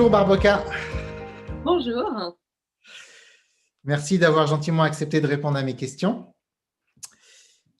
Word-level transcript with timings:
Bonjour 0.00 0.12
Barboka. 0.12 0.64
Bonjour. 1.62 2.34
Merci 3.84 4.18
d'avoir 4.18 4.46
gentiment 4.46 4.82
accepté 4.82 5.20
de 5.20 5.26
répondre 5.26 5.58
à 5.58 5.62
mes 5.62 5.76
questions. 5.76 6.32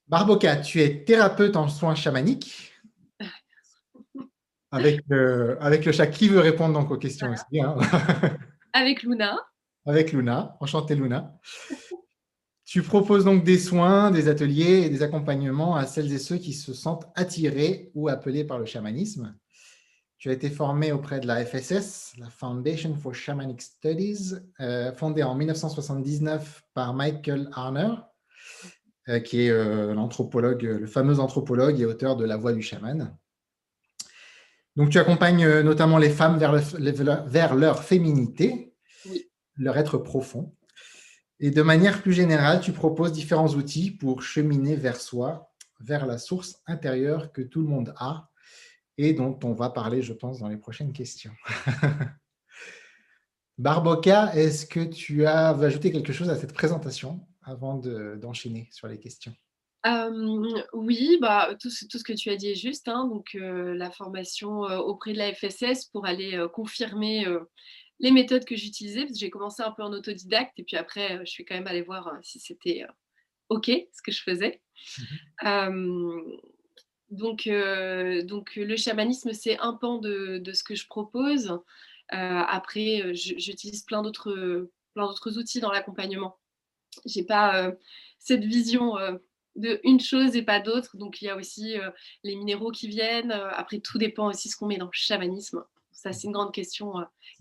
Barboka, 0.07 0.57
tu 0.57 0.82
es 0.82 1.03
thérapeute 1.03 1.57
en 1.57 1.68
soins 1.68 1.95
chamaniques. 1.95 2.75
Avec 4.71 5.00
le, 5.09 5.57
avec 5.62 5.86
le 5.86 5.93
chat 5.93 6.09
qui 6.09 6.29
veut 6.29 6.41
répondre 6.41 6.79
donc 6.79 6.91
aux 6.91 6.98
questions 6.98 7.32
aussi. 7.32 7.59
Hein? 7.59 7.75
Avec 8.75 9.02
Luna. 9.02 9.39
Avec 9.87 10.12
Luna. 10.12 10.59
Enchantée 10.61 10.96
Luna. 10.96 11.32
Tu 12.66 12.82
proposes 12.82 13.25
donc 13.25 13.44
des 13.44 13.58
soins, 13.58 14.11
des 14.11 14.29
ateliers 14.29 14.82
et 14.82 14.91
des 14.91 15.02
accompagnements 15.02 15.75
à 15.75 15.86
celles 15.86 16.13
et 16.13 16.18
ceux 16.18 16.36
qui 16.36 16.52
se 16.52 16.75
sentent 16.75 17.07
attirés 17.14 17.91
ou 17.94 18.11
appelés 18.11 18.44
par 18.44 18.58
le 18.58 18.66
chamanisme. 18.66 19.35
Tu 20.20 20.29
as 20.29 20.34
été 20.34 20.50
formé 20.50 20.92
auprès 20.92 21.18
de 21.18 21.26
la 21.26 21.42
FSS, 21.42 22.12
la 22.18 22.29
Foundation 22.29 22.94
for 22.94 23.14
Shamanic 23.14 23.62
Studies, 23.62 24.34
euh, 24.60 24.93
fondée 24.93 25.22
en 25.22 25.34
1979 25.34 26.62
par 26.74 26.93
Michael 26.93 27.48
Arner, 27.54 27.94
euh, 29.08 29.20
qui 29.20 29.46
est 29.46 29.50
euh, 29.50 29.94
l'anthropologue, 29.94 30.60
le 30.60 30.86
fameux 30.86 31.20
anthropologue 31.20 31.80
et 31.80 31.86
auteur 31.86 32.16
de 32.16 32.27
La 32.27 32.36
Voix 32.36 32.52
du 32.52 32.60
chaman. 32.60 33.16
Donc, 34.77 34.91
tu 34.91 34.98
accompagnes 34.98 35.60
notamment 35.60 35.96
les 35.96 36.10
femmes 36.10 36.36
vers, 36.36 36.55
vers 37.27 37.55
leur 37.55 37.82
féminité, 37.82 38.74
leur 39.56 39.78
être 39.78 39.96
profond. 39.96 40.55
Et 41.38 41.50
de 41.50 41.62
manière 41.62 42.02
plus 42.02 42.12
générale, 42.12 42.60
tu 42.60 42.72
proposes 42.72 43.12
différents 43.12 43.55
outils 43.55 43.91
pour 43.91 44.22
cheminer 44.22 44.77
vers 44.77 45.00
soi, 45.00 45.50
vers 45.80 46.05
la 46.05 46.18
source 46.18 46.60
intérieure 46.66 47.32
que 47.32 47.40
tout 47.40 47.62
le 47.62 47.68
monde 47.68 47.94
a 47.96 48.30
et 48.98 49.12
dont 49.12 49.38
on 49.44 49.52
va 49.52 49.70
parler, 49.70 50.02
je 50.02 50.12
pense, 50.12 50.41
dans 50.41 50.48
les 50.48 50.56
prochaines 50.56 50.92
questions. 50.92 51.33
Barboka, 53.58 54.34
est-ce 54.34 54.64
que 54.66 54.80
tu 54.80 55.27
as 55.27 55.50
ajouté 55.50 55.92
quelque 55.92 56.12
chose 56.12 56.30
à 56.30 56.36
cette 56.36 56.55
présentation 56.55 57.27
avant 57.42 57.77
d'enchaîner 57.77 58.68
sur 58.72 58.88
les 58.88 58.98
questions? 58.98 59.34
Euh, 59.86 60.62
oui, 60.72 61.18
bah, 61.20 61.55
tout, 61.61 61.70
tout, 61.91 61.98
ce 61.98 62.05
que 62.05 62.12
tu 62.12 62.30
as 62.30 62.36
dit 62.36 62.48
est 62.48 62.55
juste. 62.55 62.88
Hein. 62.88 63.06
donc, 63.06 63.34
euh, 63.34 63.74
la 63.74 63.91
formation 63.91 64.64
euh, 64.64 64.78
auprès 64.78 65.12
de 65.12 65.18
la 65.18 65.34
FSS 65.34 65.86
pour 65.86 66.06
aller 66.06 66.42
confirmer 66.52 67.27
les 67.98 68.11
méthodes 68.11 68.44
que 68.44 68.56
j'utilisais, 68.56 69.00
parce 69.00 69.12
que 69.12 69.18
j'ai 69.18 69.30
commencé 69.30 69.62
un 69.62 69.72
peu 69.72 69.83
en 69.83 69.92
autodidacte, 69.92 70.58
et 70.58 70.64
puis 70.64 70.77
après, 70.77 71.18
je 71.24 71.30
suis 71.30 71.44
quand 71.44 71.55
même 71.55 71.66
allée 71.66 71.83
voir 71.83 72.12
si 72.22 72.41
c'était 72.41 72.86
OK 73.48 73.66
ce 73.66 74.02
que 74.02 74.12
je 74.12 74.22
faisais. 74.22 74.62
Mmh 75.42 76.36
donc, 77.11 77.47
euh, 77.47 78.22
donc 78.22 78.55
le 78.56 78.77
chamanisme, 78.77 79.33
c'est 79.33 79.58
un 79.58 79.75
pan 79.75 79.98
de, 79.98 80.42
ce 80.53 80.62
que 80.62 80.75
je 80.75 80.86
propose. 80.86 81.50
Euh, 82.12 82.42
après, 82.48 83.14
j'utilise 83.14 83.83
plein 83.83 84.02
d'autres, 84.02 84.69
plein 84.94 85.06
d'autres 85.06 85.39
outils 85.39 85.61
dans 85.61 85.72
l'accompagnement. 85.72 86.39
J'ai 87.05 87.25
pas 87.25 87.64
euh, 87.64 87.72
cette 88.19 88.44
vision 88.44 88.94
de 89.56 89.80
une 89.83 90.00
chose 90.00 90.36
et 90.36 90.42
pas 90.42 90.61
d'autre. 90.61 90.97
Donc, 90.97 91.20
il 91.20 91.25
y 91.25 91.28
a 91.28 91.36
aussi 91.36 91.77
les 92.22 92.36
minéraux 92.36 92.70
qui 92.70 92.89
viennent. 92.89 93.33
après, 93.33 93.80
tout 93.80 93.98
dépend 93.98 94.28
aussi 94.28 94.48
de 94.48 94.52
ce 94.52 94.56
qu'on 94.56 94.67
met 94.67 94.78
dans 94.78 94.86
le 94.86 94.91
chamanisme. 94.92 95.64
Ça, 95.92 96.12
c'est 96.12 96.28
une 96.28 96.33
grande 96.33 96.55
question 96.55 96.95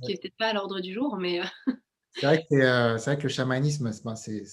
qui 0.04 0.11
n'est 0.11 0.17
peut-être 0.17 0.38
pas 0.38 0.48
à 0.48 0.54
l'ordre 0.54 0.80
du 0.80 0.94
jour, 0.94 1.17
mais. 1.17 1.42
c'est, 2.16 2.26
vrai 2.26 2.48
vrai 2.50 3.17
que 3.17 3.23
le 3.23 3.30
chamanisme, 3.30 3.92
c'est, 4.16 4.44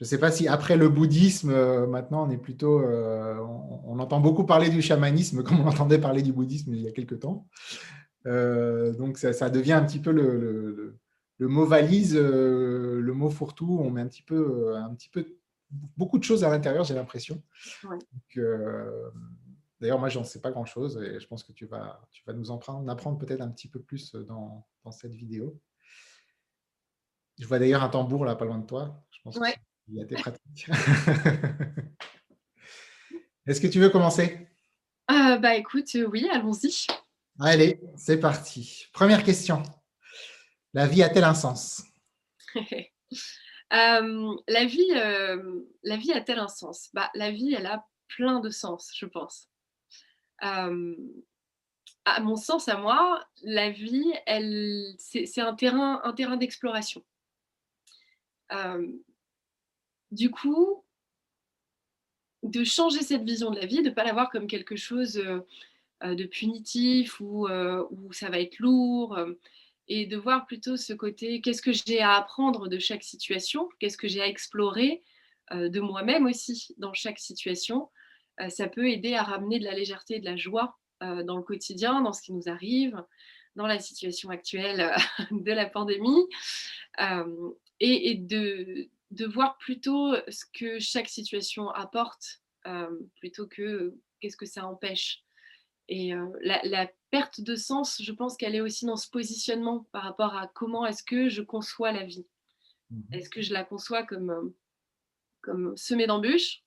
je 0.00 0.06
ne 0.06 0.08
sais 0.08 0.18
pas 0.18 0.30
si 0.32 0.48
après 0.48 0.78
le 0.78 0.88
bouddhisme, 0.88 1.50
euh, 1.50 1.86
maintenant, 1.86 2.26
on 2.26 2.30
est 2.30 2.38
plutôt. 2.38 2.80
Euh, 2.80 3.36
on, 3.84 3.98
entend 3.98 4.18
beaucoup 4.18 4.44
parler 4.44 4.70
du 4.70 4.80
chamanisme 4.80 5.42
comme 5.44 5.60
on 5.60 5.66
entendait 5.66 5.98
parler 5.98 6.22
du 6.22 6.32
bouddhisme 6.32 6.72
il 6.72 6.80
y 6.80 6.88
a 6.88 6.90
quelques 6.90 7.20
temps. 7.20 7.46
Euh, 8.26 8.94
donc, 8.94 9.18
ça, 9.18 9.50
devient 9.50 9.74
un 9.74 9.84
petit 9.84 9.98
peu 9.98 10.10
le, 10.10 10.98
mot 11.38 11.66
valise, 11.66 12.16
le 12.16 13.12
mot 13.12 13.28
fourre-tout. 13.28 13.78
On 13.78 13.90
met 13.90 14.00
un 14.00 14.06
petit 14.06 14.22
peu, 14.22 14.74
un 14.74 14.94
petit 14.94 15.10
peu 15.10 15.26
beaucoup 15.98 16.18
de 16.18 16.24
choses 16.24 16.44
à 16.44 16.48
l'intérieur, 16.48 16.84
j'ai 16.84 16.94
l'impression. 16.94 17.42
D'ailleurs, 19.82 19.98
moi, 19.98 20.08
j'en 20.08 20.24
sais 20.24 20.40
pas 20.40 20.50
grand-chose 20.50 20.96
et 20.96 21.20
je 21.20 21.26
pense 21.26 21.44
que 21.44 21.52
tu 21.52 21.66
vas, 21.66 22.00
tu 22.10 22.22
vas 22.26 22.32
nous 22.32 22.50
en 22.50 22.88
apprendre, 22.88 23.18
peut-être 23.18 23.42
un 23.42 23.50
petit 23.50 23.68
peu 23.68 23.80
plus 23.80 24.14
dans, 24.14 24.66
cette 24.92 25.12
vidéo. 25.12 25.60
Je 27.38 27.46
vois 27.46 27.58
d'ailleurs 27.58 27.82
un 27.82 27.90
tambour 27.90 28.24
là, 28.24 28.34
pas 28.34 28.46
loin 28.46 28.58
de 28.58 28.66
toi. 28.66 29.04
Je 29.10 29.18
pense 29.22 29.38
il 29.90 29.96
y 29.98 30.02
a 30.02 30.04
des 30.04 30.16
pratiques. 30.16 30.68
Est-ce 33.46 33.60
que 33.60 33.66
tu 33.66 33.80
veux 33.80 33.90
commencer? 33.90 34.46
Euh, 35.10 35.36
Bah 35.38 35.56
écoute, 35.56 35.88
euh, 35.96 36.06
oui, 36.06 36.28
allons-y. 36.30 36.86
Allez, 37.40 37.80
c'est 37.96 38.20
parti. 38.20 38.86
Première 38.92 39.24
question. 39.24 39.62
La 40.72 40.86
vie 40.86 41.02
a-t-elle 41.02 41.24
un 41.24 41.34
sens? 41.34 41.82
Euh, 43.72 44.34
la, 44.48 44.64
vie, 44.64 44.88
la 45.84 45.96
vie 45.96 46.12
a-t-elle 46.12 46.40
un 46.40 46.48
sens? 46.48 46.88
Bah, 46.92 47.08
La 47.14 47.30
vie, 47.30 47.54
elle 47.54 47.66
a 47.66 47.86
plein 48.08 48.40
de 48.40 48.50
sens, 48.50 48.90
je 48.96 49.06
pense. 49.06 49.48
à 50.40 50.70
mon 52.20 52.34
sens, 52.34 52.66
à 52.68 52.78
moi, 52.78 53.24
la 53.44 53.70
vie, 53.70 54.12
elle, 54.26 54.92
c'est, 54.98 55.38
un 55.40 55.54
terrain, 55.54 56.00
un 56.02 56.12
terrain 56.12 56.36
d'exploration 56.36 57.04
du 60.10 60.30
coup, 60.30 60.84
de 62.42 62.64
changer 62.64 63.02
cette 63.02 63.24
vision 63.24 63.50
de 63.50 63.58
la 63.58 63.66
vie, 63.66 63.82
de 63.82 63.90
ne 63.90 63.94
pas 63.94 64.04
la 64.04 64.12
voir 64.12 64.30
comme 64.30 64.46
quelque 64.46 64.76
chose 64.76 65.18
euh, 65.18 65.40
euh, 66.04 66.14
de 66.14 66.24
punitif 66.24 67.20
ou 67.20 67.46
euh, 67.48 67.84
où 67.90 68.12
ça 68.12 68.30
va 68.30 68.40
être 68.40 68.58
lourd, 68.58 69.18
et 69.88 70.06
de 70.06 70.16
voir 70.16 70.46
plutôt 70.46 70.76
ce 70.76 70.92
côté, 70.92 71.40
qu'est-ce 71.40 71.62
que 71.62 71.72
j'ai 71.72 72.00
à 72.00 72.14
apprendre 72.14 72.68
de 72.68 72.78
chaque 72.78 73.02
situation, 73.02 73.68
qu'est-ce 73.78 73.96
que 73.96 74.08
j'ai 74.08 74.20
à 74.20 74.28
explorer 74.28 75.02
de 75.52 75.80
moi-même 75.80 76.26
aussi 76.26 76.76
dans 76.78 76.92
chaque 76.92 77.18
situation. 77.18 77.90
ça 78.50 78.68
peut 78.68 78.88
aider 78.88 79.14
à 79.14 79.24
ramener 79.24 79.58
de 79.58 79.64
la 79.64 79.74
légèreté 79.74 80.14
et 80.14 80.20
de 80.20 80.24
la 80.24 80.36
joie 80.36 80.78
dans 81.00 81.36
le 81.36 81.42
quotidien, 81.42 82.02
dans 82.02 82.12
ce 82.12 82.22
qui 82.22 82.32
nous 82.32 82.48
arrive, 82.48 83.02
dans 83.56 83.66
la 83.66 83.80
situation 83.80 84.30
actuelle 84.30 84.94
de 85.32 85.50
la 85.50 85.66
pandémie, 85.66 86.24
et, 87.80 88.14
de 88.14 88.88
de 89.10 89.26
voir 89.26 89.58
plutôt 89.58 90.14
ce 90.28 90.44
que 90.52 90.78
chaque 90.78 91.08
situation 91.08 91.70
apporte 91.70 92.40
euh, 92.66 92.90
plutôt 93.16 93.46
que 93.46 93.94
qu'est-ce 94.20 94.36
que 94.36 94.46
ça 94.46 94.66
empêche. 94.66 95.22
Et 95.88 96.14
euh, 96.14 96.26
la, 96.42 96.88
perte 97.10 97.40
de 97.40 97.56
sens, 97.56 98.00
je 98.00 98.12
pense 98.12 98.36
qu'elle 98.36 98.54
est 98.54 98.60
aussi 98.60 98.86
dans 98.86 98.96
ce 98.96 99.10
positionnement 99.10 99.88
par 99.90 100.04
rapport 100.04 100.36
à 100.36 100.46
comment 100.46 100.86
est-ce 100.86 101.02
que 101.02 101.28
je 101.28 101.42
conçois 101.42 101.90
la 101.90 102.04
vie. 102.04 102.24
Mmh 102.90 103.14
est-ce 103.14 103.30
que 103.30 103.42
je 103.42 103.52
la 103.52 103.64
conçois 103.64 104.04
comme, 104.04 104.54
comme 105.40 105.76
semée 105.76 106.06
d'embûches 106.06 106.62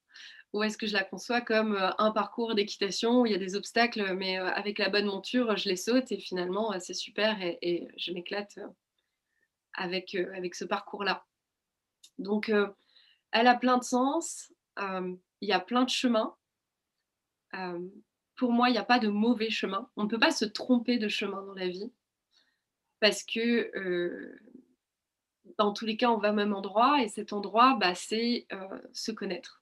ou 0.52 0.64
est-ce 0.64 0.78
que 0.78 0.88
je 0.88 0.94
la 0.94 1.04
conçois 1.04 1.42
comme 1.42 1.78
un 1.98 2.12
parcours 2.12 2.56
d'équitation 2.56 3.22
où 3.22 3.26
il 3.26 3.32
y 3.32 3.36
a 3.36 3.40
des 3.40 3.56
obstacles, 3.56 4.14
mais 4.14 4.38
avec 4.38 4.78
la 4.78 4.90
bonne 4.90 5.06
monture, 5.06 5.58
je 5.58 5.70
les 5.70 5.78
saute 5.78 6.12
et 6.12 6.20
finalement, 6.20 6.78
c'est 6.80 6.94
super 6.94 7.42
et, 7.42 7.58
et 7.62 7.88
je 7.98 8.12
m'éclate 8.12 8.60
avec, 9.74 10.14
avec 10.14 10.54
ce 10.56 10.66
parcours-là. 10.66 11.26
Donc, 12.20 12.50
euh, 12.50 12.68
elle 13.32 13.48
a 13.48 13.56
plein 13.56 13.78
de 13.78 13.84
sens, 13.84 14.52
euh, 14.80 15.16
il 15.42 15.50
y 15.50 15.54
a 15.54 15.60
plein 15.60 15.84
de 15.84 15.90
chemins. 15.90 16.36
Euh, 17.56 17.80
pour 18.36 18.52
moi, 18.52 18.70
il 18.70 18.74
n'y 18.74 18.78
a 18.78 18.84
pas 18.84 19.00
de 19.00 19.10
mauvais 19.10 19.50
chemin. 19.50 19.90
On 19.96 20.04
ne 20.04 20.10
peut 20.10 20.20
pas 20.20 20.32
se 20.32 20.46
tromper 20.46 20.98
de 20.98 21.08
chemin 21.08 21.42
dans 21.44 21.54
la 21.54 21.68
vie 21.68 21.92
parce 23.00 23.24
que 23.24 23.70
dans 25.58 25.74
tous 25.74 25.86
les 25.86 25.98
cas, 25.98 26.10
on 26.10 26.18
va 26.18 26.32
au 26.32 26.36
même 26.36 26.54
endroit 26.54 27.04
et 27.04 27.10
cet 27.10 27.34
endroit, 27.34 27.78
bah, 27.80 27.96
c'est 27.96 28.48
se 28.94 29.12
connaître. 29.12 29.62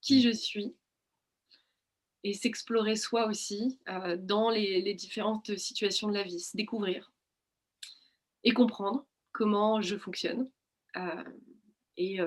Qui 0.00 0.22
je 0.22 0.30
suis 0.30 0.74
et 2.24 2.32
s'explorer 2.32 2.96
soi 2.96 3.26
aussi 3.26 3.78
dans 4.18 4.50
les, 4.50 4.94
différentes 4.94 5.56
situations 5.56 6.08
de 6.08 6.14
la 6.14 6.24
vie, 6.24 6.40
se 6.40 6.56
découvrir 6.56 7.12
et 8.42 8.52
comprendre 8.52 9.06
comment 9.32 9.80
je 9.82 9.96
fonctionne. 9.96 10.50
Et, 11.96 12.20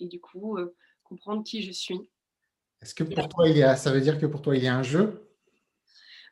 du 0.00 0.20
coup 0.20 0.56
euh, 0.58 0.74
comprendre 1.04 1.44
qui 1.44 1.62
je 1.62 1.72
suis. 1.72 2.10
Est-ce 2.82 2.94
que 2.94 3.04
pour 3.04 3.28
toi, 3.28 3.48
il 3.48 3.56
y 3.56 3.62
a, 3.62 3.76
ça 3.76 3.92
veut 3.92 4.00
dire 4.00 4.18
que 4.18 4.26
pour 4.26 4.42
toi, 4.42 4.56
il 4.56 4.62
y 4.62 4.68
a 4.68 4.76
un 4.76 4.82
jeu? 4.82 5.22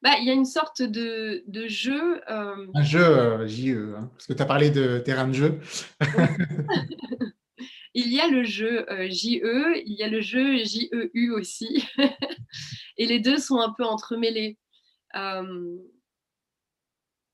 Bah, 0.02 0.16
il 0.20 0.26
y 0.26 0.30
a 0.30 0.34
une 0.34 0.44
sorte 0.44 0.82
de, 0.82 1.42
de 1.46 1.66
jeu. 1.66 2.20
Euh, 2.30 2.66
un 2.74 2.82
jeu 2.82 3.46
JE, 3.46 3.94
hein, 3.96 4.10
parce 4.12 4.26
que 4.26 4.34
tu 4.34 4.42
as 4.42 4.46
parlé 4.46 4.70
de 4.70 4.98
terrain 4.98 5.26
de 5.26 5.32
jeu. 5.32 5.60
il 7.94 8.12
y 8.12 8.20
a 8.20 8.28
le 8.28 8.44
jeu 8.44 8.84
JE, 9.08 9.82
il 9.86 9.94
y 9.94 10.02
a 10.02 10.08
le 10.08 10.20
jeu 10.20 10.58
JEU 10.58 11.30
aussi. 11.32 11.88
Et 12.98 13.06
les 13.06 13.20
deux 13.20 13.38
sont 13.38 13.60
un 13.60 13.72
peu 13.72 13.84
entremêlés. 13.84 14.58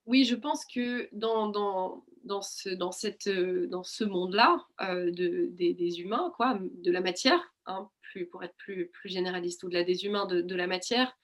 oui, 0.07 0.25
je 0.25 0.37
pense 0.37 0.65
que 0.65 1.09
dans, 1.13 1.49
dans, 1.49 2.05
dans 2.25 2.43
ce, 2.43 2.69
dans 2.69 2.93
cette, 2.93 3.27
euh, 3.27 3.67
dans 3.69 3.85
ce 3.85 4.05
monde-là 4.05 4.65
euh, 4.83 5.11
de, 5.11 5.49
des, 5.53 6.01
humains, 6.01 6.33
quoi, 6.37 6.59
de 6.61 6.91
la 6.91 7.01
matière, 7.01 7.41
hein, 7.67 7.89
pour 8.31 8.43
être 8.43 8.57
plus, 8.57 8.89
plus 8.89 9.09
généraliste, 9.09 9.65
au-delà 9.65 9.85
des 9.85 10.05
humains, 10.05 10.27
de, 10.27 10.55
la 10.55 10.67
matière, 10.67 11.17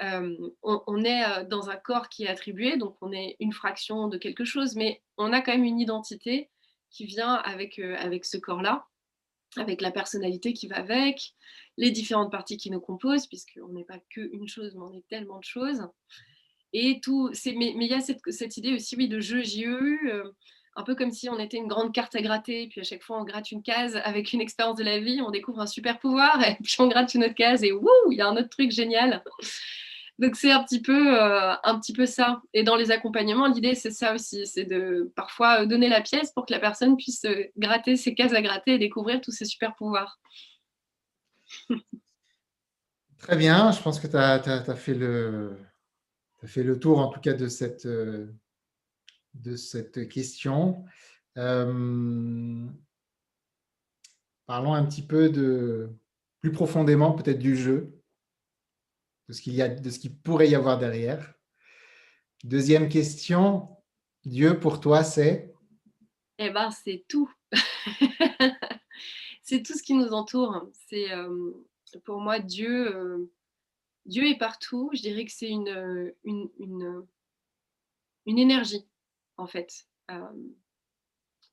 on, 0.00 1.04
est 1.04 1.44
dans 1.46 1.70
un 1.70 1.76
corps 1.76 2.08
qui 2.08 2.24
est 2.24 2.28
attribué, 2.28 2.76
donc 2.76 2.96
on 3.00 3.12
est 3.12 3.36
une 3.40 3.52
fraction 3.52 4.08
de 4.08 4.18
quelque 4.18 4.44
chose, 4.44 4.74
mais 4.76 5.02
on 5.16 5.32
a 5.32 5.40
quand 5.40 5.52
même 5.52 5.64
une 5.64 5.80
identité 5.80 6.50
qui 6.90 7.06
vient 7.06 7.34
avec, 7.34 7.78
avec 7.78 8.24
ce 8.24 8.36
corps-là, 8.36 8.86
avec 9.56 9.80
la 9.80 9.90
personnalité 9.90 10.52
qui 10.52 10.66
va 10.68 10.76
avec, 10.76 11.34
les 11.76 11.90
différentes 11.90 12.30
parties 12.30 12.56
qui 12.56 12.70
nous 12.70 12.80
composent, 12.80 13.26
puisqu'on 13.26 13.68
n'est 13.68 13.84
pas 13.84 13.98
qu'une 14.10 14.48
chose, 14.48 14.74
mais 14.74 14.82
on 14.82 14.92
est 14.92 15.06
tellement 15.08 15.38
de 15.38 15.44
choses. 15.44 15.88
Et 16.72 17.00
tout, 17.00 17.30
mais, 17.46 17.74
mais 17.76 17.84
il 17.86 17.90
y 17.90 17.94
a 17.94 18.00
cette, 18.00 18.20
cette, 18.30 18.56
idée 18.56 18.74
aussi, 18.74 18.96
oui, 18.96 19.08
de 19.08 19.20
jeu 19.20 19.42
JEU, 19.42 19.98
un 20.74 20.82
peu 20.84 20.94
comme 20.94 21.10
si 21.10 21.28
on 21.28 21.38
était 21.38 21.58
une 21.58 21.66
grande 21.66 21.92
carte 21.92 22.14
à 22.14 22.22
gratter, 22.22 22.68
puis 22.68 22.80
à 22.80 22.84
chaque 22.84 23.02
fois 23.02 23.20
on 23.20 23.24
gratte 23.24 23.52
une 23.52 23.62
case 23.62 24.00
avec 24.04 24.32
une 24.32 24.40
expérience 24.40 24.76
de 24.76 24.84
la 24.84 24.98
vie, 24.98 25.20
on 25.20 25.30
découvre 25.30 25.60
un 25.60 25.66
super 25.66 25.98
pouvoir, 25.98 26.42
et 26.48 26.56
puis 26.62 26.76
on 26.78 26.88
gratte 26.88 27.14
une 27.14 27.24
autre 27.24 27.34
case, 27.34 27.62
et 27.62 27.72
wouh, 27.72 27.88
il 28.10 28.18
y 28.18 28.22
a 28.22 28.28
un 28.28 28.36
autre 28.36 28.48
truc 28.48 28.70
génial. 28.70 29.22
Donc 30.18 30.36
c'est 30.36 30.52
un 30.52 30.62
petit 30.62 30.80
peu, 30.80 31.20
euh, 31.20 31.54
un 31.64 31.78
petit 31.80 31.92
peu 31.92 32.06
ça. 32.06 32.42
Et 32.52 32.62
dans 32.62 32.76
les 32.76 32.90
accompagnements, 32.90 33.48
l'idée 33.48 33.74
c'est 33.74 33.90
ça 33.90 34.14
aussi, 34.14 34.46
c'est 34.46 34.64
de 34.64 35.10
parfois 35.16 35.66
donner 35.66 35.88
la 35.88 36.00
pièce 36.00 36.32
pour 36.32 36.46
que 36.46 36.52
la 36.52 36.60
personne 36.60 36.96
puisse 36.96 37.24
euh, 37.24 37.44
gratter 37.56 37.96
ses 37.96 38.14
cases 38.14 38.32
à 38.32 38.40
gratter 38.40 38.74
et 38.74 38.78
découvrir 38.78 39.20
tous 39.20 39.32
ses 39.32 39.44
super 39.44 39.74
pouvoirs. 39.74 40.20
Très 43.18 43.36
bien, 43.36 43.72
je 43.72 43.80
pense 43.80 44.00
que 44.00 44.06
tu 44.06 44.16
as, 44.16 44.34
as, 44.34 44.74
fait 44.74 44.94
le, 44.94 45.56
fait 46.46 46.62
le 46.62 46.78
tour 46.78 46.98
en 46.98 47.08
tout 47.08 47.20
cas 47.20 47.34
de 47.34 47.48
cette, 47.48 47.86
euh, 47.86 48.26
de 49.34 49.56
cette 49.56 50.08
question. 50.08 50.84
Euh, 51.38 52.66
parlons 54.46 54.74
un 54.74 54.84
petit 54.84 55.06
peu 55.06 55.28
de 55.30 55.90
plus 56.40 56.52
profondément 56.52 57.12
peut-être 57.12 57.38
du 57.38 57.56
jeu, 57.56 57.92
de 59.28 59.34
ce 59.34 59.40
qu'il 59.40 59.54
y 59.54 59.62
a, 59.62 59.68
de 59.68 59.90
ce 59.90 59.98
qu'il 59.98 60.16
pourrait 60.16 60.48
y 60.48 60.54
avoir 60.54 60.78
derrière. 60.78 61.34
Deuxième 62.44 62.88
question, 62.88 63.68
Dieu 64.24 64.58
pour 64.58 64.80
toi 64.80 65.04
c'est? 65.04 65.54
Eh 66.38 66.50
ben 66.50 66.70
c'est 66.70 67.04
tout. 67.08 67.32
c'est 69.42 69.62
tout 69.62 69.74
ce 69.78 69.82
qui 69.82 69.94
nous 69.94 70.12
entoure. 70.12 70.68
C'est 70.88 71.12
euh, 71.12 71.52
pour 72.04 72.20
moi 72.20 72.40
Dieu. 72.40 73.30
Dieu 74.06 74.28
est 74.28 74.38
partout. 74.38 74.90
Je 74.92 75.02
dirais 75.02 75.24
que 75.24 75.32
c'est 75.32 75.48
une, 75.48 76.12
une, 76.24 77.06
une 78.26 78.38
énergie 78.38 78.86
en 79.36 79.46
fait, 79.46 79.86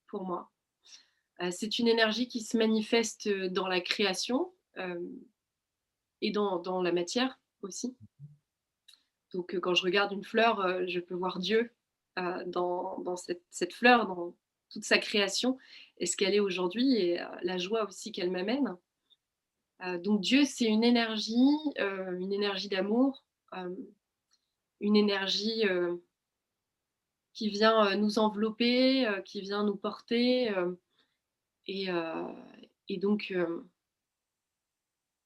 pour 0.07 0.23
moi. 0.23 0.51
c'est 1.51 1.79
une 1.79 1.87
énergie 1.87 2.27
qui 2.27 2.41
se 2.41 2.57
manifeste 2.57 3.29
dans 3.29 3.67
la 3.67 3.81
création 3.81 4.53
et 6.21 6.31
dans, 6.31 6.81
la 6.81 6.91
matière 6.91 7.39
aussi. 7.61 7.95
Donc 9.33 9.57
quand 9.59 9.73
je 9.73 9.83
regarde 9.83 10.11
une 10.11 10.23
fleur, 10.23 10.87
je 10.87 10.99
peux 10.99 11.15
voir 11.15 11.39
Dieu 11.39 11.71
dans, 12.45 13.15
cette, 13.49 13.73
fleur, 13.73 14.07
dans 14.07 14.35
toute 14.69 14.83
sa 14.83 14.97
création 14.97 15.57
et 15.97 16.05
ce 16.05 16.15
qu'elle 16.17 16.35
est 16.35 16.39
aujourd'hui 16.39 16.95
et 16.95 17.21
la 17.41 17.57
joie 17.57 17.87
aussi 17.87 18.11
qu'elle 18.11 18.31
m'amène. 18.31 18.75
Donc 20.03 20.21
Dieu, 20.21 20.45
c'est 20.45 20.65
une 20.65 20.83
énergie, 20.83 21.57
une 21.77 22.33
énergie 22.33 22.69
d'amour, 22.69 23.23
une 24.81 24.95
énergie 24.95 25.63
qui 27.39 27.47
vient 27.47 27.87
euh, 27.87 27.95
nous 27.95 28.19
envelopper, 28.19 29.07
euh, 29.07 29.21
qui 29.21 29.39
vient 29.39 29.63
nous 29.63 29.77
porter, 29.77 30.49
euh, 30.49 30.73
et, 31.67 31.87
et, 32.87 32.97
donc, 32.97 33.33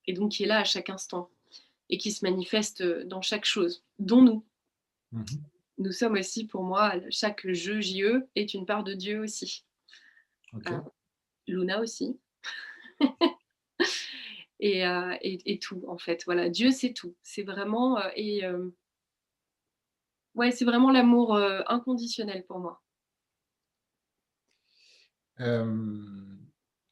et 0.05 0.13
donc 0.13 0.33
qui 0.33 0.43
est 0.43 0.45
là 0.45 0.59
à 0.59 0.63
chaque 0.65 0.89
instant, 0.89 1.31
et 1.89 1.97
qui 1.97 2.11
se 2.11 2.23
manifeste 2.23 2.83
dans 2.83 3.21
chaque 3.21 3.45
chose, 3.45 3.83
dont 3.97 4.21
nous. 4.21 4.45
Mmh 5.11 5.23
nous 5.79 5.91
sommes 5.91 6.13
aussi, 6.13 6.45
pour 6.45 6.63
moi, 6.63 6.93
chaque 7.09 7.51
jeu 7.51 7.81
JE 7.81 8.27
est 8.35 8.53
une 8.53 8.67
part 8.67 8.83
de 8.83 8.93
Dieu 8.93 9.21
aussi. 9.21 9.65
Luna 11.47 11.81
aussi. 11.81 12.19
et, 14.65 14.81
et, 15.21 15.53
et, 15.53 15.59
tout, 15.59 15.83
en 15.87 15.97
fait. 15.97 16.23
Voilà, 16.25 16.49
Dieu, 16.49 16.71
c'est 16.71 16.93
tout. 16.93 17.15
C'est 17.21 17.43
vraiment. 17.43 17.99
et, 18.15 18.43
Ouais, 20.35 20.51
c'est 20.51 20.65
vraiment 20.65 20.91
l'amour 20.91 21.35
euh, 21.35 21.61
inconditionnel 21.67 22.45
pour 22.45 22.59
moi. 22.59 22.81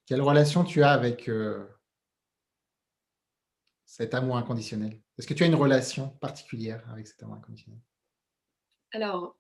quelle 0.06 0.22
relation 0.22 0.64
tu 0.64 0.84
as 0.84 0.92
avec 0.92 1.30
euh, 1.30 1.66
cet 3.86 4.14
amour 4.14 4.38
inconditionnel? 4.38 5.02
Est-ce 5.18 5.26
que 5.26 5.34
tu 5.34 5.44
as 5.44 5.48
une 5.48 5.56
relation 5.56 6.10
particulière 6.10 6.88
avec 6.92 7.08
cet 7.08 7.24
amour 7.24 7.38
inconditionnel? 7.38 7.80
Alors, 8.94 9.38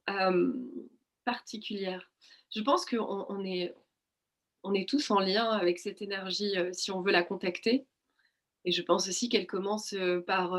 particulière. 1.25 2.09
Je 2.55 2.61
pense 2.61 2.85
qu'on 2.85 3.25
on 3.29 3.43
est, 3.43 3.75
on 4.63 4.73
est 4.73 4.87
tous 4.87 5.11
en 5.11 5.19
lien 5.19 5.49
avec 5.49 5.77
cette 5.77 6.01
énergie 6.01 6.57
euh, 6.57 6.71
si 6.73 6.89
on 6.91 7.01
veut 7.01 7.11
la 7.11 7.23
contacter. 7.23 7.85
Et 8.65 8.71
je 8.71 8.81
pense 8.81 9.07
aussi 9.07 9.29
qu'elle 9.29 9.47
commence 9.47 9.95
par 10.27 10.55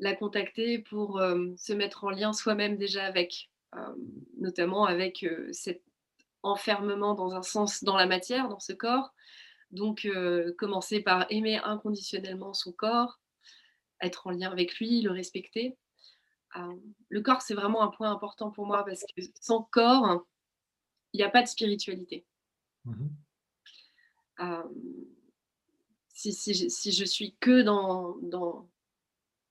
la 0.00 0.14
contacter 0.14 0.78
pour 0.80 1.20
se 1.56 1.72
mettre 1.72 2.04
en 2.04 2.10
lien 2.10 2.32
soi-même 2.32 2.76
déjà 2.76 3.04
avec, 3.04 3.50
notamment 4.38 4.84
avec 4.84 5.24
cet 5.52 5.82
enfermement 6.42 7.14
dans 7.14 7.34
un 7.34 7.42
sens 7.42 7.84
dans 7.84 7.96
la 7.96 8.06
matière, 8.06 8.48
dans 8.48 8.60
ce 8.60 8.72
corps. 8.72 9.14
Donc, 9.70 10.08
commencer 10.58 11.00
par 11.00 11.26
aimer 11.30 11.58
inconditionnellement 11.58 12.52
son 12.52 12.72
corps, 12.72 13.20
être 14.00 14.26
en 14.26 14.30
lien 14.30 14.50
avec 14.50 14.78
lui, 14.78 15.00
le 15.00 15.10
respecter. 15.10 15.76
le 17.08 17.20
corps, 17.20 17.42
c'est 17.42 17.54
vraiment 17.54 17.82
un 17.82 17.88
point 17.88 18.10
important 18.10 18.50
pour 18.50 18.66
moi 18.66 18.84
parce 18.84 19.04
que 19.16 19.22
sans 19.40 19.62
corps, 19.62 20.26
il 21.12 21.18
n'y 21.18 21.24
a 21.24 21.30
pas 21.30 21.42
de 21.42 21.48
spiritualité. 21.48 22.26
Mmh 22.84 23.08
si, 26.14 26.32
si, 26.32 26.92
je, 26.92 27.04
suis 27.04 27.36
que 27.40 27.62
dans, 27.62 28.16
dans, 28.22 28.68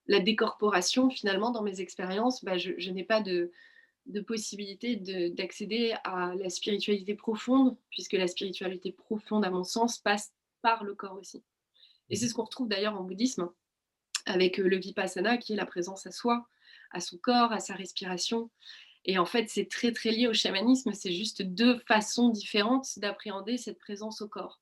la 0.06 0.20
décorporation, 0.20 1.10
finalement, 1.10 1.50
dans 1.50 1.62
mes 1.62 1.80
expériences, 1.80 2.44
bah, 2.44 2.58
je, 2.58 2.90
n'ai 2.90 3.04
pas 3.04 3.20
de, 3.20 3.52
possibilité 4.26 4.96
d'accéder 5.30 5.94
à 6.04 6.34
la 6.34 6.50
spiritualité 6.50 7.14
profonde, 7.14 7.76
puisque 7.90 8.14
la 8.14 8.26
spiritualité 8.26 8.92
profonde, 8.92 9.44
à 9.44 9.50
mon 9.50 9.64
sens, 9.64 9.98
passe 9.98 10.32
par 10.62 10.84
le 10.84 10.94
corps 10.94 11.18
aussi. 11.18 11.42
Et 12.10 12.16
c'est 12.16 12.28
ce 12.28 12.34
qu'on 12.34 12.44
retrouve 12.44 12.68
d'ailleurs 12.68 12.98
en 12.98 13.02
bouddhisme, 13.02 13.50
avec 14.26 14.58
euh, 14.58 14.68
le 14.68 14.76
vipassana, 14.76 15.36
qui 15.38 15.52
est 15.52 15.56
la 15.56 15.66
présence 15.66 16.06
à 16.06 16.12
soi, 16.12 16.46
à 16.90 17.00
son 17.00 17.16
corps, 17.18 17.52
à 17.52 17.60
sa 17.60 17.74
respiration. 17.74 18.50
Et 19.06 19.18
en 19.18 19.26
fait, 19.26 19.48
c'est 19.48 19.68
très 19.70 19.92
très 19.92 20.10
lié 20.10 20.28
au 20.28 20.34
chamanisme, 20.34 20.92
c'est 20.92 21.12
juste 21.12 21.42
deux 21.42 21.78
façons 21.86 22.30
différentes 22.30 22.98
d'appréhender 22.98 23.58
cette 23.58 23.78
présence 23.78 24.22
au 24.22 24.28
corps. 24.28 24.60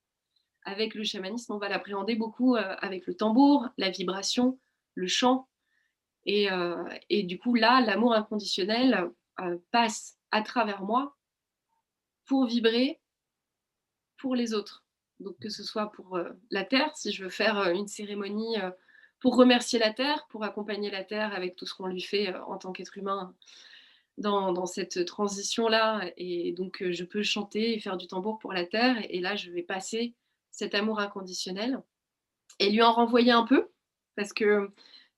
Avec 0.64 0.94
le 0.94 1.04
chamanisme, 1.04 1.52
on 1.52 1.58
va 1.58 1.68
l'appréhender 1.68 2.14
beaucoup 2.14 2.56
euh, 2.56 2.76
avec 2.78 3.06
le 3.06 3.14
tambour, 3.14 3.68
la 3.78 3.90
vibration, 3.90 4.58
le 4.94 5.06
chant. 5.06 5.48
Euh, 6.28 6.84
et, 7.10 7.22
du 7.24 7.38
coup, 7.38 7.54
là, 7.54 7.80
l'amour 7.80 8.14
inconditionnel 8.14 9.10
euh, 9.40 9.58
passe 9.70 10.18
à 10.30 10.42
travers 10.42 10.82
moi 10.82 11.16
pour 12.24 12.46
vibrer 12.46 13.00
pour 14.16 14.34
les 14.34 14.54
autres. 14.54 14.84
Donc 15.20 15.38
que 15.38 15.48
ce 15.48 15.62
soit 15.62 15.92
pour 15.92 16.16
euh, 16.16 16.30
la 16.50 16.64
Terre, 16.64 16.96
si 16.96 17.12
je 17.12 17.24
veux 17.24 17.30
faire 17.30 17.70
une 17.70 17.88
cérémonie 17.88 18.56
pour 19.20 19.36
remercier 19.36 19.78
la 19.78 19.92
Terre, 19.92 20.26
pour 20.30 20.44
accompagner 20.44 20.90
la 20.90 21.04
Terre 21.04 21.32
avec 21.32 21.56
tout 21.56 21.66
ce 21.66 21.74
qu'on 21.74 21.86
lui 21.86 22.00
fait 22.00 22.34
en 22.34 22.58
tant 22.58 22.72
qu'être 22.72 22.98
humain 22.98 23.34
dans, 24.18 24.66
cette 24.66 25.04
transition-là. 25.04 26.10
Et 26.16 26.52
donc 26.52 26.82
je 26.90 27.04
peux 27.04 27.22
chanter 27.22 27.74
et 27.74 27.80
faire 27.80 27.96
du 27.96 28.06
tambour 28.06 28.38
pour 28.38 28.52
la 28.52 28.66
Terre. 28.66 28.96
Et 29.10 29.20
là, 29.20 29.36
je 29.36 29.50
vais 29.50 29.62
passer 29.62 30.14
cet 30.52 30.74
amour 30.74 31.00
inconditionnel 31.00 31.82
et 32.60 32.70
lui 32.70 32.82
en 32.82 32.92
renvoyer 32.92 33.32
un 33.32 33.44
peu 33.44 33.68
parce 34.16 34.32
que 34.32 34.70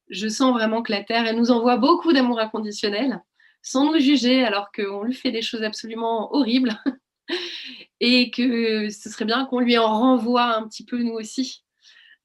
je 0.08 0.28
sens 0.28 0.52
vraiment 0.52 0.82
que 0.82 0.92
la 0.92 1.02
Terre, 1.02 1.26
elle 1.26 1.36
nous 1.36 1.50
envoie 1.50 1.76
beaucoup 1.76 2.12
d'amour 2.12 2.38
inconditionnel, 2.38 3.22
sans 3.62 3.90
nous 3.90 3.98
juger, 3.98 4.44
alors 4.44 4.70
qu'on 4.72 5.02
lui 5.02 5.14
fait 5.14 5.30
des 5.30 5.42
choses 5.42 5.62
absolument 5.62 6.34
horribles, 6.34 6.78
et 8.00 8.30
que 8.30 8.90
ce 8.90 9.08
serait 9.08 9.24
bien 9.24 9.46
qu'on 9.46 9.60
lui 9.60 9.78
en 9.78 9.88
renvoie 9.88 10.56
un 10.56 10.68
petit 10.68 10.84
peu 10.84 11.02
nous 11.02 11.14
aussi. 11.14 11.64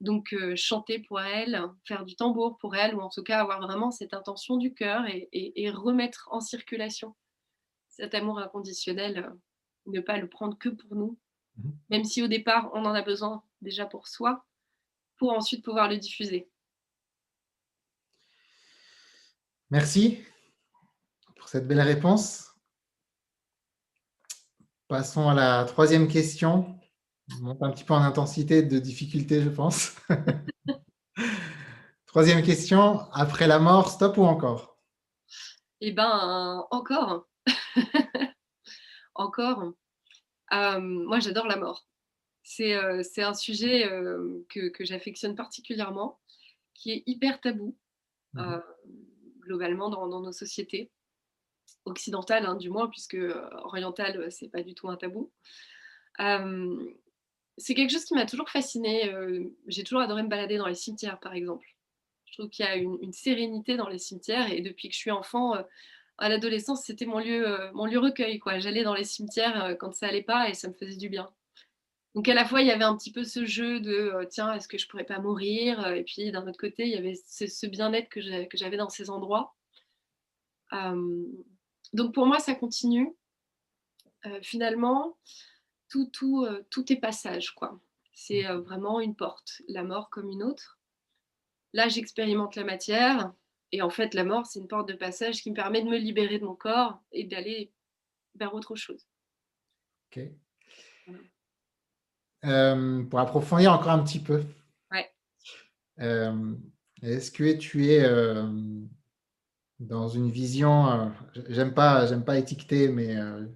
Donc 0.01 0.33
euh, 0.33 0.55
chanter 0.55 0.99
pour 0.99 1.19
elle, 1.19 1.61
faire 1.85 2.05
du 2.05 2.15
tambour 2.15 2.57
pour 2.57 2.75
elle, 2.75 2.95
ou 2.95 3.01
en 3.01 3.09
tout 3.09 3.23
cas 3.23 3.39
avoir 3.39 3.61
vraiment 3.61 3.91
cette 3.91 4.13
intention 4.13 4.57
du 4.57 4.73
cœur 4.73 5.05
et, 5.07 5.69
remettre 5.71 6.29
en 6.31 6.39
circulation 6.39 7.15
cet 7.89 8.15
amour 8.15 8.39
inconditionnel, 8.39 9.25
euh, 9.29 9.33
ne 9.87 9.99
pas 9.99 10.17
le 10.17 10.29
prendre 10.29 10.57
que 10.57 10.69
pour 10.69 10.95
nous, 10.95 11.17
mmh 11.63 11.69
même 11.89 12.03
si 12.05 12.21
au 12.21 12.27
départ 12.27 12.69
on 12.73 12.85
en 12.85 12.93
a 12.93 13.01
besoin 13.01 13.43
déjà 13.61 13.85
pour 13.85 14.07
soi, 14.07 14.45
pour 15.17 15.33
ensuite 15.33 15.63
pouvoir 15.63 15.89
le 15.89 15.97
diffuser. 15.97 16.49
Merci 19.71 20.23
pour 21.35 21.49
cette 21.49 21.67
belle 21.67 21.81
réponse. 21.81 22.49
Passons 24.87 25.29
à 25.29 25.35
la 25.35 25.65
troisième 25.65 26.07
question. 26.07 26.79
On 27.37 27.43
monte 27.43 27.61
un 27.61 27.69
petit 27.71 27.83
peu 27.83 27.93
en 27.93 28.01
intensité 28.01 28.63
de 28.63 28.79
difficulté, 28.79 29.41
je 29.41 29.49
pense. 29.49 29.95
Troisième 32.07 32.41
question, 32.41 33.01
après 33.11 33.45
la 33.45 33.59
mort, 33.59 33.91
stop 33.91 34.17
ou 34.17 34.23
encore? 34.23 34.79
Eh 35.79 35.91
ben, 35.91 36.65
encore. 36.71 37.27
encore. 39.13 39.73
Euh, 40.53 40.79
moi, 40.79 41.19
j'adore 41.19 41.47
la 41.47 41.57
mort. 41.57 41.85
C'est 42.43 42.73
euh, 42.75 43.03
un 43.17 43.33
sujet 43.33 43.85
euh, 43.85 44.45
que, 44.49 44.69
que 44.69 44.85
j'affectionne 44.85 45.35
particulièrement, 45.35 46.19
qui 46.73 46.91
est 46.91 47.03
hyper 47.05 47.41
tabou, 47.41 47.77
mmh 48.33 48.57
globalement, 49.39 49.89
dans, 49.89 50.07
dans, 50.07 50.21
nos 50.21 50.31
sociétés 50.31 50.91
occidentales, 51.85 52.45
hein, 52.45 52.53
du 52.53 52.69
moins, 52.69 52.87
puisque 52.87 53.17
orientales, 53.63 54.31
c'est 54.31 54.49
pas 54.49 54.61
du 54.61 54.75
tout 54.75 54.87
un 54.89 54.95
tabou. 54.95 55.31
c'est 57.57 57.73
quelque 57.73 57.89
chose 57.89 58.05
qui 58.05 58.13
m'a 58.13 58.27
toujours 58.27 58.47
fascinée. 58.47 59.11
J'ai 59.65 59.83
toujours 59.83 60.01
adoré 60.01 60.21
me 60.21 60.27
balader 60.27 60.57
dans 60.57 60.67
les 60.67 60.75
cimetières, 60.75 61.19
par 61.19 61.33
exemple. 61.33 61.65
Je 62.25 62.33
trouve 62.33 62.49
qu'il 62.51 62.63
y 62.63 62.67
a 62.67 62.75
une, 62.75 63.11
sérénité 63.11 63.75
dans 63.75 63.89
les 63.89 63.97
cimetières, 63.97 64.51
et 64.53 64.61
depuis 64.61 64.87
que 64.89 64.93
je 64.93 64.99
suis 64.99 65.09
enfant, 65.09 65.55
à 66.19 66.29
l'adolescence, 66.29 66.83
c'était 66.83 67.05
mon 67.05 67.19
lieu, 67.19 67.47
euh, 67.47 67.71
mon 67.73 67.85
lieu 67.85 67.99
recueil. 67.99 68.39
Quoi. 68.39 68.59
J'allais 68.59 68.83
dans 68.83 68.93
les 68.93 69.03
cimetières 69.03 69.63
euh, 69.63 69.75
quand 69.75 69.93
ça 69.93 70.07
allait 70.07 70.23
pas 70.23 70.49
et 70.49 70.53
ça 70.53 70.67
me 70.67 70.73
faisait 70.73 70.97
du 70.97 71.09
bien. 71.09 71.29
Donc 72.15 72.27
à 72.27 72.33
la 72.33 72.45
fois, 72.45 72.61
il 72.61 72.67
y 72.67 72.71
avait 72.71 72.83
un 72.83 72.97
petit 72.97 73.11
peu 73.11 73.23
ce 73.23 73.45
jeu 73.45 73.79
de 73.79 73.91
euh, 73.91 74.25
tiens, 74.25 74.53
est-ce 74.53 74.67
que 74.67 74.77
je 74.77 74.87
pourrais 74.87 75.05
pas 75.05 75.19
mourir 75.19 75.87
Et 75.87 76.03
puis 76.03 76.31
d'un 76.31 76.47
autre 76.47 76.59
côté, 76.59 76.83
il 76.83 76.91
y 76.91 76.97
avait 76.97 77.15
ce, 77.15 77.67
bien-être 77.67 78.09
que 78.09 78.19
j'avais 78.21 78.77
dans 78.77 78.89
ces 78.89 79.09
endroits. 79.09 79.55
donc 81.93 82.13
pour 82.13 82.25
moi, 82.25 82.39
ça 82.39 82.55
continue. 82.55 83.15
finalement, 84.41 85.17
tout, 85.87 86.07
tout, 86.07 86.47
tout 86.69 86.91
est 86.91 86.97
passage. 86.97 87.51
quoi. 87.51 87.79
C'est 88.13 88.43
vraiment 88.43 88.99
une 88.99 89.15
porte, 89.15 89.61
la 89.67 89.83
mort 89.83 90.09
comme 90.09 90.29
une 90.29 90.43
autre. 90.43 90.79
Là, 91.73 91.87
j'expérimente 91.87 92.55
la 92.55 92.63
matière, 92.63 93.31
et 93.71 93.81
en 93.81 93.89
fait, 93.89 94.13
la 94.13 94.23
mort, 94.23 94.45
c'est 94.45 94.59
une 94.59 94.67
porte 94.67 94.87
de 94.87 94.93
passage 94.93 95.41
qui 95.41 95.51
me 95.51 95.55
permet 95.55 95.81
de 95.81 95.89
me 95.89 95.97
libérer 95.97 96.39
de 96.39 96.45
mon 96.45 96.55
corps 96.55 97.01
et 97.11 97.23
d'aller 97.23 97.71
vers 98.35 98.53
autre 98.53 98.75
chose. 98.75 99.07
Ok. 100.11 100.23
Euh, 102.45 103.03
pour 103.03 103.19
approfondir 103.19 103.73
encore 103.73 103.91
un 103.91 104.03
petit 104.03 104.19
peu. 104.19 104.43
Ouais. 104.91 105.11
Euh, 105.99 106.55
est-ce 107.01 107.31
que 107.31 107.57
tu 107.57 107.87
es 107.87 108.03
euh, 108.03 108.47
dans 109.79 110.07
une 110.07 110.31
vision, 110.31 111.11
j'aime 111.49 111.73
pas, 111.73 112.07
j'aime 112.07 112.23
pas 112.23 112.37
étiqueter, 112.37 112.87
mais 112.89 113.15
je 113.15 113.47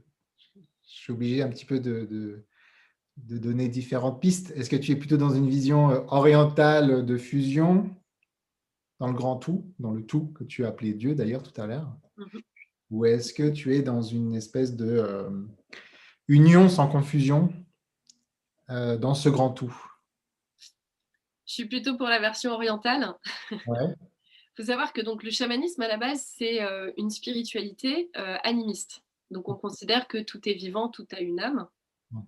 suis 0.83 1.13
obligé 1.13 1.41
un 1.41 1.49
petit 1.49 1.65
peu 1.65 1.79
de, 1.79 2.05
de, 2.05 2.45
de 3.17 3.37
donner 3.37 3.67
différentes 3.67 4.21
pistes. 4.21 4.51
Est-ce 4.51 4.69
que 4.69 4.75
tu 4.75 4.91
es 4.91 4.95
plutôt 4.95 5.17
dans 5.17 5.33
une 5.33 5.49
vision 5.49 6.05
orientale 6.13 7.05
de 7.05 7.17
fusion? 7.17 7.89
Dans 8.99 9.07
le 9.07 9.13
grand 9.13 9.37
tout, 9.37 9.73
dans 9.79 9.91
le 9.91 10.05
tout 10.05 10.27
que 10.33 10.43
tu 10.43 10.65
as 10.65 10.69
appelé 10.69 10.93
Dieu 10.93 11.15
d'ailleurs 11.15 11.43
tout 11.43 11.59
à 11.59 11.67
l'heure 11.67 11.95
mhm. 12.17 12.41
Ou 12.91 13.05
est-ce 13.05 13.33
que 13.33 13.49
tu 13.49 13.75
es 13.75 13.81
dans 13.81 14.03
une 14.03 14.35
espèce 14.35 14.75
de 14.75 14.85
euh, 14.85 15.29
union 16.27 16.69
sans 16.69 16.87
confusion 16.87 17.51
euh, 18.69 18.97
dans 18.97 19.15
ce 19.15 19.29
grand 19.29 19.49
tout? 19.49 19.75
Je 21.47 21.53
suis 21.53 21.65
plutôt 21.65 21.97
pour 21.97 22.07
la 22.07 22.19
version 22.19 22.51
orientale. 22.51 23.15
Il 23.49 23.57
faut 24.55 24.63
savoir 24.63 24.93
que 24.93 25.01
donc, 25.01 25.23
le 25.23 25.31
chamanisme, 25.31 25.81
à 25.81 25.87
la 25.87 25.97
base, 25.97 26.23
c'est 26.37 26.61
euh, 26.61 26.91
une 26.97 27.09
spiritualité 27.09 28.11
animiste. 28.13 29.01
Donc, 29.31 29.49
on 29.49 29.55
considère 29.55 30.07
que 30.07 30.19
tout 30.19 30.47
est 30.47 30.53
vivant, 30.53 30.87
tout 30.87 31.07
a 31.13 31.19
une 31.19 31.39
âme. 31.39 31.67
Mhm. 32.11 32.23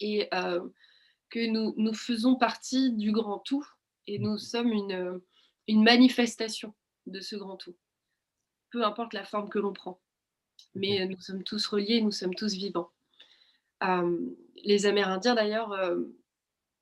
Et 0.00 0.28
que 1.30 1.50
nous, 1.50 1.72
nous 1.78 1.94
faisons 1.94 2.36
partie 2.36 2.92
du 2.92 3.10
grand 3.10 3.38
tout. 3.38 3.66
Et 4.06 4.18
nous 4.18 4.32
mhm. 4.32 4.38
sommes 4.38 4.72
une, 4.72 5.20
une 5.70 5.84
manifestation 5.84 6.74
de 7.06 7.20
ce 7.20 7.36
grand 7.36 7.56
tout, 7.56 7.76
peu 8.70 8.84
importe 8.84 9.14
la 9.14 9.24
forme 9.24 9.48
que 9.48 9.60
l'on 9.60 9.72
prend. 9.72 10.00
Mais 10.74 11.06
nous 11.06 11.20
sommes 11.20 11.44
tous 11.44 11.64
reliés, 11.68 12.00
nous 12.00 12.10
sommes 12.10 12.34
tous 12.34 12.54
vivants. 12.54 12.90
Euh, 13.84 14.18
les 14.64 14.86
Amérindiens, 14.86 15.36
d'ailleurs, 15.36 15.72
euh, 15.72 16.02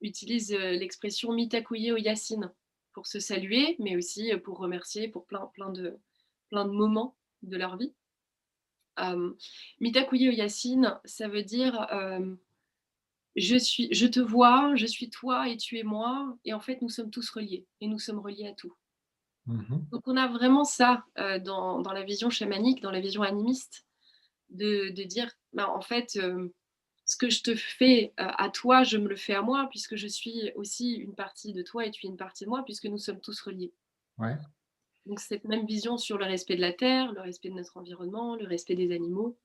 utilisent 0.01 0.55
euh, 0.55 0.71
l'expression 0.73 1.33
mitakuye 1.33 1.93
o 1.93 1.99
pour 2.95 3.07
se 3.07 3.21
saluer, 3.21 3.77
mais 3.79 3.95
aussi 3.95 4.35
pour 4.39 4.59
remercier 4.59 5.09
pour 5.09 5.27
plein, 5.27 5.47
plein, 5.53 5.71
de, 5.71 5.99
plein 6.49 6.65
de 6.65 6.73
moments 6.73 7.15
de 7.43 7.59
leur 7.59 7.77
vie. 7.77 7.95
Euh, 9.01 9.35
mitakuye 9.81 10.31
o 10.31 10.89
ça 11.05 11.29
veut 11.29 11.45
dire 11.45 11.87
je, 13.39 13.57
suis, 13.57 13.89
je 13.93 14.07
te 14.07 14.21
vois, 14.21 14.75
je 14.75 14.87
suis 14.87 15.11
toi 15.11 15.49
et 15.49 15.57
tu 15.57 15.79
es 15.79 15.83
moi, 15.83 16.37
et 16.45 16.53
en 16.53 16.61
fait, 16.61 16.83
nous 16.83 16.89
sommes 16.89 17.11
tous 17.11 17.31
reliés, 17.31 17.67
et 17.81 17.87
nous 17.87 17.99
sommes 17.99 18.19
reliés 18.19 18.49
à 18.49 18.55
tout. 18.55 18.75
Mmh 19.47 19.89
Donc, 19.91 20.03
on 20.07 20.17
a 20.17 20.29
vraiment 20.29 20.65
ça 20.65 21.05
euh, 21.19 21.39
dans, 21.39 21.83
la 21.83 22.03
vision 22.03 22.31
chamanique, 22.31 22.83
dans 22.83 22.91
la 22.91 23.01
vision 23.01 23.23
animiste, 23.23 23.87
de, 24.51 24.91
dire, 25.05 25.31
bah, 25.53 25.71
en 25.71 25.81
fait, 25.81 26.17
euh, 26.17 26.49
ce 27.05 27.17
que 27.17 27.31
je 27.31 27.43
te 27.43 27.55
fais 27.55 28.13
euh, 28.21 28.29
à 28.37 28.51
toi, 28.51 28.83
je 28.83 28.99
me 28.99 29.09
le 29.09 29.17
fais 29.17 29.35
à 29.35 29.43
moi, 29.43 29.69
puisque 29.71 29.97
je 29.97 30.07
suis 30.07 30.53
aussi 30.55 30.95
une 30.95 31.15
partie 31.15 31.53
de 31.53 31.63
toi 31.63 31.87
et 31.87 31.91
tu 31.91 32.07
es 32.07 32.09
une 32.11 32.17
partie 32.17 32.45
de 32.45 32.51
moi, 32.51 32.63
puisque 32.65 32.87
nous 32.87 32.99
sommes 32.99 33.21
tous 33.21 33.41
reliés. 33.41 33.73
Ouais. 34.19 34.37
Donc, 35.07 35.21
cette 35.21 35.45
même 35.45 35.67
vision 35.67 35.97
sur 35.97 36.19
le 36.19 36.27
respect 36.27 36.57
de 36.57 36.61
la 36.61 36.73
terre, 36.73 37.13
le 37.13 37.23
respect 37.23 37.49
de 37.49 37.55
notre 37.55 37.77
environnement, 37.77 38.37
le 38.37 38.47
respect 38.47 38.75
des 38.75 38.93
animaux, 38.95 39.39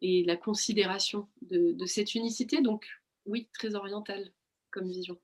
et 0.00 0.24
la 0.24 0.36
considération 0.36 1.28
de, 1.42 1.72
de 1.72 1.86
cette 1.86 2.14
unicité. 2.14 2.60
Donc, 2.60 2.86
oui, 3.26 3.48
très 3.54 3.74
orientale 3.74 4.32
comme 4.70 4.88
vision. 4.88 5.18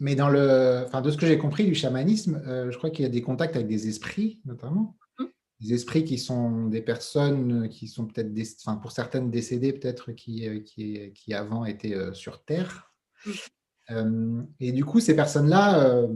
Mais 0.00 0.14
dans 0.14 0.30
le, 0.30 0.84
enfin, 0.86 1.02
de 1.02 1.10
ce 1.10 1.18
que 1.18 1.26
j'ai 1.26 1.38
compris 1.38 1.64
du 1.64 1.74
chamanisme, 1.74 2.42
euh, 2.46 2.70
je 2.70 2.78
crois 2.78 2.88
qu'il 2.90 3.02
y 3.02 3.06
a 3.06 3.10
des 3.10 3.20
contacts 3.20 3.54
avec 3.54 3.68
des 3.68 3.86
esprits, 3.86 4.40
notamment. 4.46 4.96
Mmh. 5.18 5.24
Des 5.60 5.74
esprits 5.74 6.04
qui 6.04 6.18
sont 6.18 6.66
des 6.68 6.80
personnes 6.80 7.68
qui 7.68 7.86
sont 7.86 8.06
peut-être, 8.06 8.30
enfin, 8.64 8.78
pour 8.78 8.92
certaines 8.92 9.30
décédées, 9.30 9.74
peut-être 9.74 10.12
qui, 10.12 10.48
euh, 10.48 10.60
qui, 10.60 11.12
qui, 11.12 11.34
avant 11.34 11.66
étaient 11.66 11.94
euh, 11.94 12.14
sur 12.14 12.42
Terre. 12.44 12.92
Mmh. 13.90 14.44
et 14.60 14.72
du 14.72 14.84
coup, 14.84 15.00
ces 15.00 15.16
personnes-là 15.16 16.06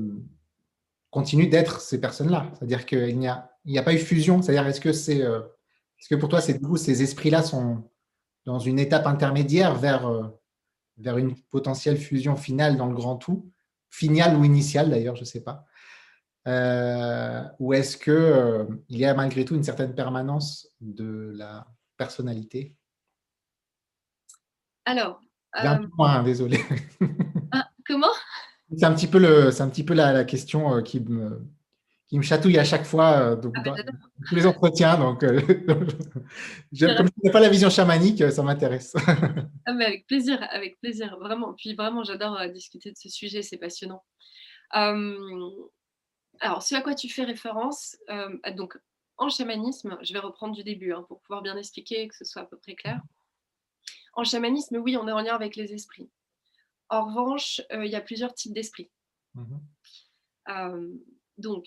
continuent 1.10 1.50
d'être 1.50 1.80
ces 1.80 2.00
personnes-là. 2.00 2.50
C'est-à-dire 2.54 2.86
qu'il 2.86 3.18
n'y 3.18 3.26
a, 3.26 3.50
il 3.64 3.72
n'y 3.72 3.78
a 3.78 3.82
pas 3.82 3.92
eu 3.92 3.98
fusion. 3.98 4.40
C'est-à-dire, 4.40 4.66
est-ce 4.66 4.80
que 4.80 4.92
c'est, 4.92 5.18
est-ce 5.18 6.08
que 6.08 6.14
pour 6.14 6.28
toi, 6.28 6.40
c'est, 6.40 6.62
du 6.62 6.76
ces 6.76 7.02
esprits-là 7.02 7.42
sont 7.42 7.82
dans 8.46 8.60
une 8.60 8.78
étape 8.78 9.08
intermédiaire 9.08 9.74
vers 9.74 10.08
vers 10.98 11.18
une 11.18 11.36
potentielle 11.50 11.98
fusion 11.98 12.36
finale 12.36 12.76
dans 12.76 12.86
le 12.86 12.94
grand 12.94 13.16
tout, 13.16 13.50
finale 13.90 14.36
ou 14.36 14.44
initiale 14.44 14.90
d'ailleurs, 14.90 15.16
je 15.16 15.22
ne 15.22 15.26
sais 15.26 15.42
pas. 15.42 15.64
Euh, 16.46 17.42
ou 17.58 17.72
est-ce 17.72 17.96
qu'il 17.96 18.12
euh, 18.12 18.64
il 18.88 18.98
y 18.98 19.04
a 19.04 19.14
malgré 19.14 19.44
tout 19.44 19.54
une 19.54 19.62
certaine 19.62 19.94
permanence 19.94 20.68
de 20.80 21.32
la 21.34 21.66
personnalité? 21.96 22.76
Alors. 24.84 25.20
peu 25.78 25.88
moins, 25.96 26.22
désolé. 26.22 26.60
Ah, 27.52 27.70
comment? 27.86 28.12
C'est 28.76 28.84
un 28.84 28.92
petit 28.92 29.06
peu, 29.06 29.18
le, 29.18 29.62
un 29.62 29.68
petit 29.68 29.84
peu 29.84 29.94
la, 29.94 30.12
la 30.12 30.24
question 30.24 30.74
euh, 30.74 30.82
qui 30.82 31.00
me, 31.00 31.46
qui 32.14 32.18
me 32.18 32.22
chatouille 32.22 32.58
à 32.60 32.64
chaque 32.64 32.84
fois 32.84 33.18
euh, 33.18 33.34
donc, 33.34 33.54
ah, 33.56 33.62
dans 33.62 33.74
tous 34.28 34.36
les 34.36 34.46
entretiens. 34.46 34.96
Donc, 34.96 35.24
euh, 35.24 35.40
comme 35.66 35.88
je 36.72 36.86
n'ai 37.24 37.32
pas 37.32 37.40
la 37.40 37.48
vision 37.48 37.68
chamanique, 37.68 38.22
ça 38.30 38.44
m'intéresse. 38.44 38.94
ah, 39.66 39.72
avec 39.72 40.06
plaisir, 40.06 40.38
avec 40.52 40.78
plaisir, 40.78 41.18
vraiment. 41.18 41.54
Puis 41.54 41.74
vraiment, 41.74 42.04
j'adore 42.04 42.38
euh, 42.38 42.46
discuter 42.46 42.92
de 42.92 42.96
ce 42.96 43.08
sujet, 43.08 43.42
c'est 43.42 43.56
passionnant. 43.56 44.04
alors, 44.70 46.62
ce 46.62 46.76
à 46.76 46.82
quoi 46.82 46.94
tu 46.94 47.08
fais 47.08 47.24
référence, 47.24 47.96
donc 48.56 48.78
en 49.16 49.28
chamanisme, 49.28 49.98
je 50.00 50.12
vais 50.12 50.20
reprendre 50.20 50.54
du 50.54 50.62
début 50.62 50.92
hein, 50.92 51.04
pour 51.08 51.20
pouvoir 51.20 51.42
bien 51.42 51.56
expliquer 51.56 52.06
que 52.06 52.14
ce 52.14 52.24
soit 52.24 52.42
à 52.42 52.46
peu 52.46 52.58
près 52.58 52.76
clair. 52.76 53.02
En 54.12 54.22
chamanisme, 54.22 54.76
oui, 54.76 54.96
on 54.96 55.08
est 55.08 55.12
en 55.12 55.20
lien 55.20 55.34
avec 55.34 55.56
les 55.56 55.72
esprits. 55.72 56.08
En 56.90 57.06
revanche, 57.06 57.60
il 57.72 57.90
y 57.90 57.96
a 57.96 58.00
plusieurs 58.00 58.34
types 58.34 58.54
d'esprits. 58.54 58.92
Mmh 59.34 59.56
donc, 61.38 61.66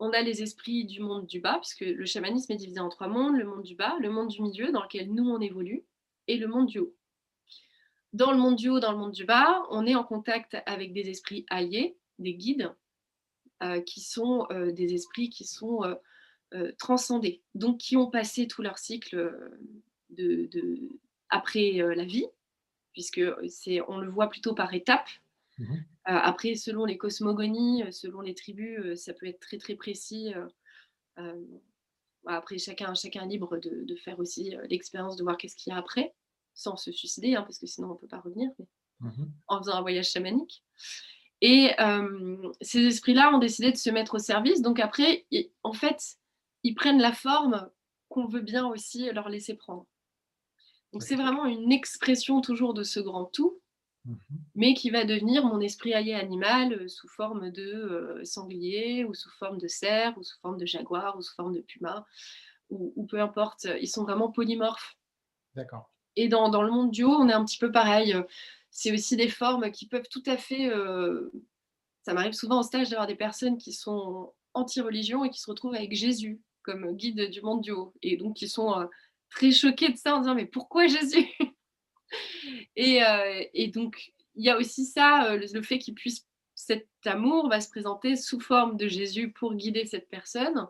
on 0.00 0.12
a 0.12 0.22
les 0.22 0.42
esprits 0.42 0.86
du 0.86 1.00
monde 1.00 1.26
du 1.26 1.40
bas, 1.40 1.58
puisque 1.58 1.80
le 1.80 2.06
chamanisme 2.06 2.50
est 2.52 2.56
divisé 2.56 2.80
en 2.80 2.88
trois 2.88 3.08
mondes, 3.08 3.36
le 3.36 3.44
monde 3.44 3.62
du 3.62 3.74
bas, 3.74 3.96
le 4.00 4.10
monde 4.10 4.28
du 4.28 4.40
milieu, 4.40 4.72
dans 4.72 4.82
lequel 4.82 5.12
nous, 5.12 5.28
on 5.28 5.40
évolue, 5.40 5.84
et 6.26 6.38
le 6.38 6.48
monde 6.48 6.66
du 6.66 6.78
haut. 6.78 6.94
Dans 8.14 8.32
le 8.32 8.38
monde 8.38 8.56
du 8.56 8.70
haut, 8.70 8.80
dans 8.80 8.92
le 8.92 8.98
monde 8.98 9.12
du 9.12 9.24
bas, 9.24 9.62
on 9.70 9.86
est 9.86 9.94
en 9.94 10.02
contact 10.02 10.56
avec 10.66 10.92
des 10.92 11.10
esprits 11.10 11.44
alliés, 11.50 11.96
des 12.18 12.34
guides, 12.34 12.74
euh, 13.62 13.82
qui 13.82 14.00
sont 14.00 14.46
euh, 14.50 14.72
des 14.72 14.94
esprits 14.94 15.28
qui 15.28 15.44
sont 15.44 15.82
euh, 16.54 16.72
transcendés, 16.78 17.42
donc 17.54 17.76
qui 17.76 17.96
ont 17.98 18.10
passé 18.10 18.48
tout 18.48 18.62
leur 18.62 18.78
cycle 18.78 19.38
après 21.28 21.72
la 21.72 22.04
vie, 22.04 22.26
puisque 22.92 23.20
on 23.86 23.98
le 23.98 24.10
voit 24.10 24.30
plutôt 24.30 24.54
par 24.54 24.72
étapes. 24.72 25.10
Mmh 25.60 25.74
euh, 26.08 26.12
après, 26.14 26.54
selon 26.54 26.86
les 26.86 26.96
cosmogonies, 26.96 27.82
euh, 27.82 27.92
selon 27.92 28.22
les 28.22 28.34
tribus, 28.34 28.80
euh, 28.80 28.96
ça 28.96 29.12
peut 29.12 29.26
être 29.26 29.38
très 29.38 29.58
très 29.58 29.74
précis. 29.74 30.32
après, 32.26 32.58
chacun, 32.58 32.94
chacun 32.94 33.24
est 33.24 33.28
libre 33.28 33.58
de, 33.58 33.94
faire 33.96 34.18
aussi 34.18 34.56
l'expérience 34.70 35.16
de 35.16 35.22
voir 35.22 35.36
qu'est-ce 35.36 35.56
qu'il 35.56 35.72
y 35.72 35.74
a 35.74 35.78
après, 35.78 36.14
sans 36.54 36.76
se 36.76 36.90
suicider, 36.90 37.34
hein, 37.34 37.42
parce 37.42 37.58
que 37.58 37.66
sinon 37.66 37.90
on 37.90 37.94
ne 37.94 37.98
peut 37.98 38.08
pas 38.08 38.20
revenir, 38.20 38.50
mmh 39.00 39.24
en 39.48 39.58
faisant 39.58 39.74
un 39.74 39.82
voyage 39.82 40.10
chamanique. 40.10 40.64
Et 41.42 41.70
ces 42.60 42.80
esprits-là 42.80 43.34
ont 43.34 43.38
décidé 43.38 43.70
de 43.72 43.76
se 43.76 43.90
mettre 43.90 44.16
au 44.16 44.18
service. 44.18 44.62
Donc 44.62 44.80
après, 44.80 45.26
en 45.62 45.72
fait, 45.72 46.16
ils 46.62 46.74
prennent 46.74 47.00
la 47.00 47.12
forme 47.12 47.70
qu'on 48.08 48.26
veut 48.26 48.42
bien 48.42 48.66
aussi 48.66 49.10
leur 49.10 49.28
laisser 49.28 49.54
prendre. 49.54 49.86
Donc 50.92 51.02
c'est 51.02 51.16
vraiment 51.16 51.46
une 51.46 51.72
expression 51.72 52.40
toujours 52.40 52.74
de 52.74 52.82
ce 52.82 53.00
grand 53.00 53.26
tout, 53.26 53.59
mmh 54.04 54.14
mais 54.54 54.74
qui 54.74 54.90
va 54.90 55.04
devenir 55.04 55.44
mon 55.44 55.60
esprit 55.60 55.94
allié 55.94 56.14
animal 56.14 56.88
sous 56.90 57.08
forme 57.08 57.50
de 57.50 58.20
sanglier, 58.24 59.04
ou 59.04 59.14
sous 59.14 59.30
forme 59.38 59.58
de 59.58 59.68
cerf, 59.68 60.16
ou 60.18 60.22
sous 60.22 60.38
forme 60.40 60.58
de 60.58 60.66
jaguar, 60.66 61.16
ou 61.16 61.22
sous 61.22 61.34
forme 61.34 61.54
de 61.54 61.60
puma, 61.60 62.04
ou, 62.68 63.06
peu 63.06 63.20
importe. 63.20 63.66
Ils 63.80 63.88
sont 63.88 64.02
vraiment 64.02 64.30
polymorphes. 64.30 64.96
D'accord. 65.54 65.90
Et 66.16 66.28
dans, 66.28 66.48
dans, 66.48 66.62
le 66.62 66.70
monde 66.70 66.90
du 66.90 67.04
haut, 67.04 67.14
on 67.14 67.28
est 67.28 67.32
un 67.32 67.44
petit 67.44 67.58
peu 67.58 67.72
pareil 67.72 68.16
c'est 68.70 68.92
aussi 68.92 69.16
des 69.16 69.28
formes 69.28 69.70
qui 69.70 69.86
peuvent 69.86 70.08
tout 70.08 70.22
à 70.26 70.36
fait. 70.36 70.70
ça 72.02 72.14
m'arrive 72.14 72.32
souvent 72.32 72.58
en 72.58 72.62
stage 72.62 72.90
d'avoir 72.90 73.06
des 73.06 73.16
personnes 73.16 73.58
qui 73.58 73.72
sont 73.72 74.32
anti-religion 74.54 75.24
et 75.24 75.30
qui 75.30 75.40
se 75.40 75.50
retrouvent 75.50 75.74
avec 75.74 75.94
Jésus 75.94 76.40
comme 76.62 76.92
guide 76.92 77.30
du 77.30 77.42
monde 77.42 77.62
du 77.62 77.72
haut. 77.72 77.94
Et 78.02 78.16
donc, 78.16 78.36
qui 78.36 78.48
sont 78.48 78.88
très 79.30 79.50
choqués 79.50 79.90
de 79.90 79.96
ça 79.96 80.16
en 80.16 80.20
disant 80.20 80.34
Mais 80.34 80.46
pourquoi 80.46 80.86
Jésus? 80.86 81.28
Et, 82.76 83.00
et, 83.54 83.68
donc, 83.68 84.12
il 84.34 84.44
y 84.44 84.50
a 84.50 84.58
aussi 84.58 84.84
ça, 84.84 85.36
le, 85.36 85.62
fait 85.62 85.78
qu'il 85.78 85.94
puisse. 85.94 86.26
Cet 86.54 86.88
amour 87.06 87.48
va 87.48 87.60
se 87.60 87.70
présenter 87.70 88.16
sous 88.16 88.38
forme 88.38 88.76
de 88.76 88.86
Jésus 88.86 89.32
pour 89.32 89.54
guider 89.54 89.86
cette 89.86 90.08
personne. 90.10 90.66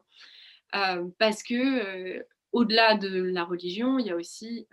parce 1.18 1.42
que, 1.42 2.24
au-delà 2.52 2.96
de 2.96 3.22
la 3.22 3.44
religion, 3.44 3.98
il 3.98 4.06
y 4.06 4.10
a 4.10 4.16
aussi 4.16 4.68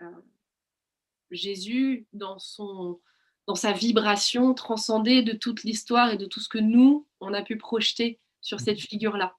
Jésus 1.30 2.06
dans 2.12 2.38
son 2.38 3.00
dans 3.48 3.54
sa 3.54 3.72
vibration 3.72 4.52
transcendée 4.52 5.22
de 5.22 5.32
toute 5.32 5.64
l'histoire 5.64 6.12
et 6.12 6.18
de 6.18 6.26
tout 6.26 6.38
ce 6.38 6.50
que 6.50 6.58
nous, 6.58 7.06
on 7.18 7.32
a 7.32 7.42
pu 7.42 7.56
projeter 7.56 8.20
sur 8.42 8.60
cette 8.60 8.78
figure-là. 8.78 9.38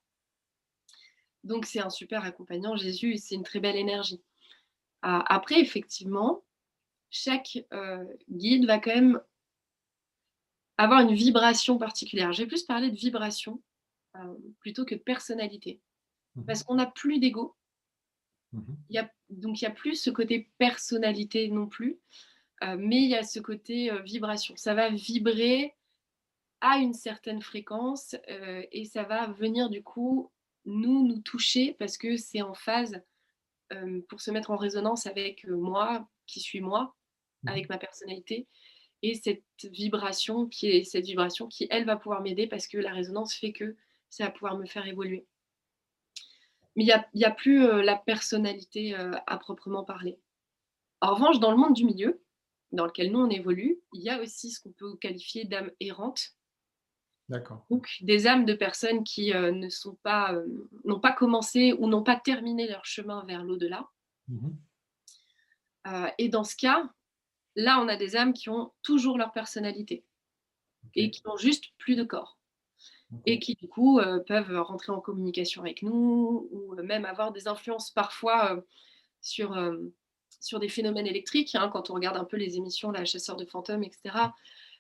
Donc 1.43 1.67
c'est 1.67 1.79
un 1.79 1.91
super 1.91 2.25
accompagnant, 2.25 2.75
Jésus, 2.75 3.17
c'est 3.17 3.35
une 3.35 3.43
très 3.43 3.59
belle 3.59 3.75
énergie. 3.75 4.19
Ah, 5.03 5.23
après, 5.27 5.61
effectivement, 5.61 6.43
chaque 7.09 7.57
euh, 7.73 8.05
guide 8.29 8.65
va 8.65 8.79
quand 8.79 8.93
même 8.93 9.21
avoir 10.77 11.01
une 11.01 11.13
vibration 11.13 11.77
particulière. 11.77 12.31
J'ai 12.31 12.47
plus 12.47 12.63
parlé 12.63 12.89
de 12.89 12.95
vibration 12.95 13.61
euh, 14.15 14.35
plutôt 14.59 14.85
que 14.85 14.95
de 14.95 14.99
personnalité. 14.99 15.81
Mmh 16.35 16.45
Parce 16.45 16.63
qu'on 16.63 16.75
n'a 16.75 16.85
plus 16.85 17.19
d'ego. 17.19 17.55
Mmh 18.53 18.73
donc 19.29 19.61
il 19.61 19.65
n'y 19.65 19.71
a 19.71 19.75
plus 19.75 19.95
ce 19.95 20.09
côté 20.09 20.49
personnalité 20.57 21.49
non 21.49 21.67
plus. 21.67 21.99
Euh, 22.63 22.77
mais 22.79 22.97
il 22.97 23.09
y 23.09 23.15
a 23.15 23.23
ce 23.23 23.39
côté 23.39 23.91
vibration. 24.03 24.55
Ça 24.57 24.73
va 24.73 24.89
vibrer 24.89 25.75
à 26.61 26.77
une 26.79 26.93
certaine 26.93 27.41
fréquence 27.41 28.15
et 28.27 28.83
ça 28.83 29.03
va 29.03 29.27
venir 29.27 29.69
du 29.69 29.81
coup 29.81 30.29
nous 30.65 31.07
nous 31.07 31.19
toucher 31.21 31.73
parce 31.79 31.97
que 31.97 32.17
c'est 32.17 32.41
en 32.41 32.53
phase 32.53 33.01
pour 34.09 34.19
se 34.19 34.31
mettre 34.31 34.51
en 34.51 34.57
résonance 34.57 35.05
avec 35.05 35.47
moi 35.47 36.05
qui 36.29 36.39
suis 36.39 36.59
moi, 36.59 36.95
avec 37.47 37.69
ma 37.69 37.77
personnalité 37.77 38.47
et 39.01 39.15
cette 39.15 39.43
vibration 39.63 40.47
qui 40.47 40.67
est 40.67 40.83
cette 40.83 41.05
vibration 41.05 41.47
qui 41.47 41.67
elle 41.69 41.85
va 41.85 41.95
pouvoir 41.95 42.21
m'aider 42.21 42.47
parce 42.47 42.67
que 42.67 42.77
la 42.77 42.91
résonance 42.91 43.33
fait 43.33 43.53
que 43.53 43.77
ça 44.09 44.25
va 44.25 44.31
pouvoir 44.31 44.57
me 44.57 44.65
faire 44.65 44.85
évoluer. 44.87 45.25
Mais 46.75 46.83
il 46.83 46.87
n'y 47.13 47.23
a, 47.23 47.29
a, 47.29 47.31
plus 47.31 47.59
la 47.81 47.95
personnalité 47.95 48.95
à 48.95 49.37
proprement 49.37 49.83
parler. 49.83 50.19
En 51.01 51.13
revanche, 51.15 51.39
dans 51.39 51.51
le 51.51 51.57
monde 51.57 51.73
du 51.73 51.85
milieu, 51.85 52.21
dans 52.71 52.85
lequel 52.85 53.11
nous 53.11 53.19
on 53.19 53.29
évolue, 53.29 53.79
il 53.93 54.01
y 54.01 54.09
a 54.09 54.21
aussi 54.21 54.51
ce 54.51 54.61
qu'on 54.61 54.71
peut 54.71 54.95
qualifier 54.97 55.45
d'âmes 55.45 55.71
errantes. 55.79 56.35
D'accord. 57.29 57.65
Donc 57.69 57.87
des 58.01 58.27
âmes 58.27 58.45
de 58.45 58.53
personnes 58.53 59.03
qui 59.03 59.33
euh, 59.33 59.51
ne 59.51 59.69
sont 59.69 59.95
pas, 60.03 60.33
euh, 60.33 60.47
n'ont 60.83 60.99
pas 60.99 61.11
commencé 61.11 61.73
ou 61.73 61.87
n'ont 61.87 62.03
pas 62.03 62.15
terminé 62.15 62.67
leur 62.67 62.85
chemin 62.85 63.23
vers 63.25 63.43
l'au-delà. 63.43 63.87
Mmh 64.27 64.49
euh, 65.87 66.09
et 66.17 66.27
dans 66.27 66.43
ce 66.43 66.57
cas, 66.57 66.91
là, 67.55 67.79
on 67.81 67.87
a 67.87 67.95
des 67.95 68.15
âmes 68.15 68.33
qui 68.33 68.49
ont 68.49 68.71
toujours 68.81 69.17
leur 69.17 69.31
personnalité 69.31 70.03
et 70.95 71.11
qui 71.11 71.21
n'ont 71.25 71.37
juste 71.37 71.65
plus 71.77 71.95
de 71.95 72.03
corps. 72.03 72.37
Et 73.25 73.39
qui, 73.39 73.55
du 73.55 73.67
coup, 73.67 73.99
peuvent 74.27 74.55
rentrer 74.61 74.91
en 74.91 75.01
communication 75.01 75.63
avec 75.63 75.81
nous 75.81 76.47
ou 76.51 76.75
même 76.83 77.05
avoir 77.05 77.31
des 77.31 77.47
influences 77.47 77.89
parfois 77.89 78.63
sur 79.19 79.57
sur 80.39 80.59
des 80.59 80.69
phénomènes 80.69 81.07
électriques, 81.07 81.55
hein, 81.55 81.69
quand 81.71 81.89
on 81.89 81.93
regarde 81.93 82.17
un 82.17 82.23
peu 82.23 82.37
les 82.37 82.57
émissions, 82.57 82.91
la 82.91 83.05
chasseur 83.05 83.35
de 83.35 83.45
fantômes, 83.45 83.83
etc., 83.83 84.15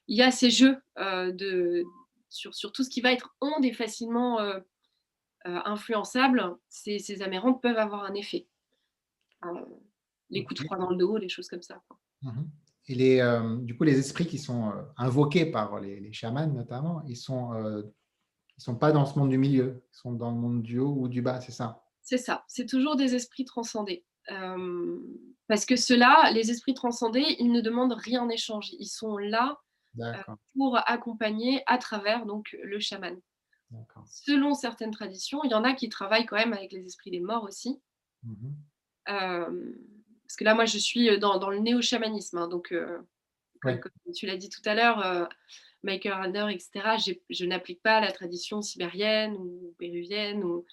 il 0.07 0.17
y 0.17 0.21
a 0.21 0.31
ces 0.31 0.49
jeux 0.49 0.77
euh, 0.97 1.31
de, 1.31 1.83
sur, 2.29 2.55
sur, 2.55 2.71
tout 2.71 2.83
ce 2.83 2.89
qui 2.89 3.01
va 3.01 3.11
être 3.11 3.35
onde 3.41 3.63
et 3.63 3.73
facilement 3.73 4.39
euh, 4.39 4.59
euh, 5.45 5.59
influençable. 5.65 6.57
Ces, 6.67 6.97
ces, 6.99 7.21
amérantes 7.21 7.61
peuvent 7.61 7.77
avoir 7.77 8.05
un 8.05 8.15
effet. 8.15 8.47
les 10.29 10.43
coups 10.43 10.61
de 10.61 10.65
froid 10.65 10.77
dans 10.77 10.89
le 10.89 10.97
dos, 10.97 11.17
les 11.17 11.29
choses 11.29 11.47
comme 11.47 11.61
ça. 11.61 11.83
Mmh 12.21 12.43
et 12.91 12.95
les, 12.95 13.39
du 13.61 13.77
coup, 13.77 13.83
les 13.83 13.99
esprits 13.99 14.25
qui 14.25 14.39
sont 14.39 14.73
invoqués 14.97 15.45
par 15.45 15.79
les, 15.79 15.99
les, 15.99 16.11
chamans, 16.11 16.47
notamment, 16.47 17.03
ils 17.05 17.11
ne 17.11 17.15
sont, 17.15 17.83
ils 18.57 18.63
sont 18.63 18.75
pas 18.77 18.91
dans 18.91 19.05
ce 19.05 19.19
monde 19.19 19.29
du 19.29 19.37
milieu, 19.37 19.83
ils 19.93 19.95
sont 19.95 20.11
dans 20.11 20.31
le 20.31 20.37
monde 20.37 20.63
du 20.63 20.79
haut 20.79 20.95
ou 20.97 21.07
du 21.07 21.21
bas, 21.21 21.39
c'est 21.39 21.51
ça? 21.51 21.83
C'est 22.01 22.17
ça, 22.17 22.43
c'est 22.47 22.65
toujours 22.65 22.95
des 22.95 23.13
esprits 23.13 23.45
transcendés. 23.45 24.07
Parce 25.49 25.65
que 25.65 25.75
ceux-là, 25.75 26.31
les 26.31 26.51
esprits 26.51 26.75
transcendés, 26.75 27.35
ils 27.39 27.51
ne 27.51 27.59
demandent 27.59 27.93
rien 27.93 28.21
en 28.21 28.29
échange. 28.29 28.69
Ils 28.77 28.87
sont 28.87 29.17
là 29.17 29.59
euh, 29.99 30.13
pour 30.55 30.77
accompagner 30.87 31.63
à 31.65 31.79
travers 31.79 32.27
donc 32.27 32.55
le 32.63 32.79
chaman. 32.79 33.19
Selon 34.05 34.53
certaines 34.53 34.91
traditions, 34.91 35.43
il 35.43 35.49
y 35.49 35.55
en 35.55 35.63
a 35.63 35.73
qui 35.73 35.89
travaillent 35.89 36.27
quand 36.27 36.35
même 36.35 36.53
avec 36.53 36.71
les 36.71 36.85
esprits 36.85 37.09
des 37.09 37.19
morts 37.19 37.43
aussi. 37.43 37.81
Mmh 38.23 38.49
euh, 39.07 39.73
parce 40.29 40.37
que 40.37 40.43
là, 40.43 40.53
moi, 40.53 40.65
je 40.65 40.77
suis 40.77 41.17
dans, 41.17 41.49
le 41.49 41.57
néo-chamanisme. 41.57 42.37
Hein, 42.37 42.47
donc, 42.47 42.71
euh, 42.71 42.99
comme, 43.63 43.79
tu 44.15 44.27
l'as 44.27 44.37
dit 44.37 44.49
tout 44.49 44.61
à 44.63 44.75
l'heure, 44.75 45.27
Michael 45.81 46.13
Rader, 46.13 46.45
etc., 46.51 47.15
je 47.31 47.45
n'applique 47.45 47.81
pas 47.81 47.99
la 47.99 48.11
tradition 48.11 48.61
sibérienne 48.61 49.33
ou 49.37 49.73
péruvienne. 49.79 50.43
Ou... 50.43 50.67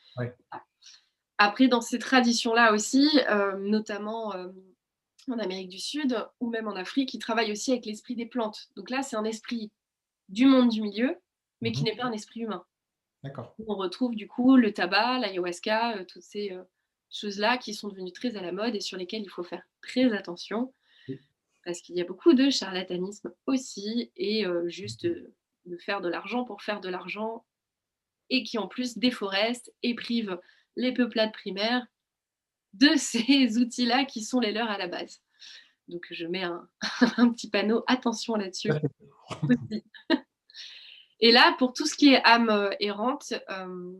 Après, 1.38 1.68
dans 1.68 1.80
ces 1.80 1.98
traditions-là 1.98 2.74
aussi, 2.74 3.08
euh, 3.30 3.56
notamment 3.58 4.34
euh, 4.34 4.48
en 5.30 5.38
Amérique 5.38 5.70
du 5.70 5.78
Sud 5.78 6.16
ou 6.40 6.50
même 6.50 6.68
en 6.68 6.76
Afrique, 6.76 7.14
ils 7.14 7.18
travaillent 7.18 7.52
aussi 7.52 7.72
avec 7.72 7.86
l'esprit 7.86 8.14
des 8.14 8.26
plantes. 8.26 8.68
Donc 8.76 8.90
là, 8.90 9.02
c'est 9.02 9.16
un 9.16 9.24
esprit 9.24 9.70
du 10.28 10.44
monde 10.44 10.68
du 10.68 10.82
milieu, 10.82 11.16
mais 11.62 11.72
qui 11.72 11.80
mmh 11.80 11.84
n'est 11.84 11.96
pas 11.96 12.04
un 12.04 12.12
esprit 12.12 12.40
humain. 12.40 12.64
D'accord. 13.22 13.54
On 13.66 13.74
retrouve 13.74 14.14
du 14.14 14.28
coup 14.28 14.56
le 14.56 14.72
tabac, 14.72 15.18
l'ayahuasca, 15.18 15.96
euh, 15.96 16.04
toutes 16.04 16.22
ces 16.22 16.52
choses-là 17.10 17.58
qui 17.58 17.74
sont 17.74 17.88
devenues 17.88 18.12
très 18.12 18.36
à 18.36 18.42
la 18.42 18.52
mode 18.52 18.74
et 18.74 18.80
sur 18.80 18.96
lesquelles 18.96 19.22
il 19.22 19.30
faut 19.30 19.44
faire 19.44 19.62
très 19.82 20.12
attention. 20.12 20.74
Parce 21.64 21.80
qu'il 21.80 21.96
y 21.96 22.00
a 22.00 22.04
beaucoup 22.04 22.32
de 22.32 22.48
charlatanisme 22.48 23.32
aussi 23.46 24.12
et 24.16 24.44
juste 24.66 25.04
de, 25.04 25.34
de 25.64 25.76
faire 25.78 26.00
de 26.00 26.08
l'argent 26.08 26.44
pour 26.44 26.62
faire 26.62 26.80
de 26.80 26.88
l'argent 26.88 27.44
et 28.30 28.42
qui 28.44 28.58
en 28.58 28.68
plus 28.68 28.98
déforestent 28.98 29.72
et 29.82 29.94
privent 29.94 30.40
les 30.76 30.92
peuplades 30.92 31.32
primaires 31.32 31.86
de 32.74 32.90
ces 32.96 33.58
outils-là 33.58 34.04
qui 34.04 34.22
sont 34.22 34.40
les 34.40 34.52
leurs 34.52 34.70
à 34.70 34.78
la 34.78 34.88
base. 34.88 35.20
Donc 35.88 36.06
je 36.10 36.26
mets 36.26 36.42
un, 36.42 36.68
petit 37.32 37.50
panneau 37.50 37.84
attention 37.86 38.34
là-dessus. 38.34 38.70
Et 41.20 41.32
là, 41.32 41.54
pour 41.58 41.72
tout 41.72 41.86
ce 41.86 41.94
qui 41.94 42.12
est 42.12 42.22
âme 42.24 42.50
euh, 42.50 42.70
errante, 42.78 43.32
euh, 43.48 43.94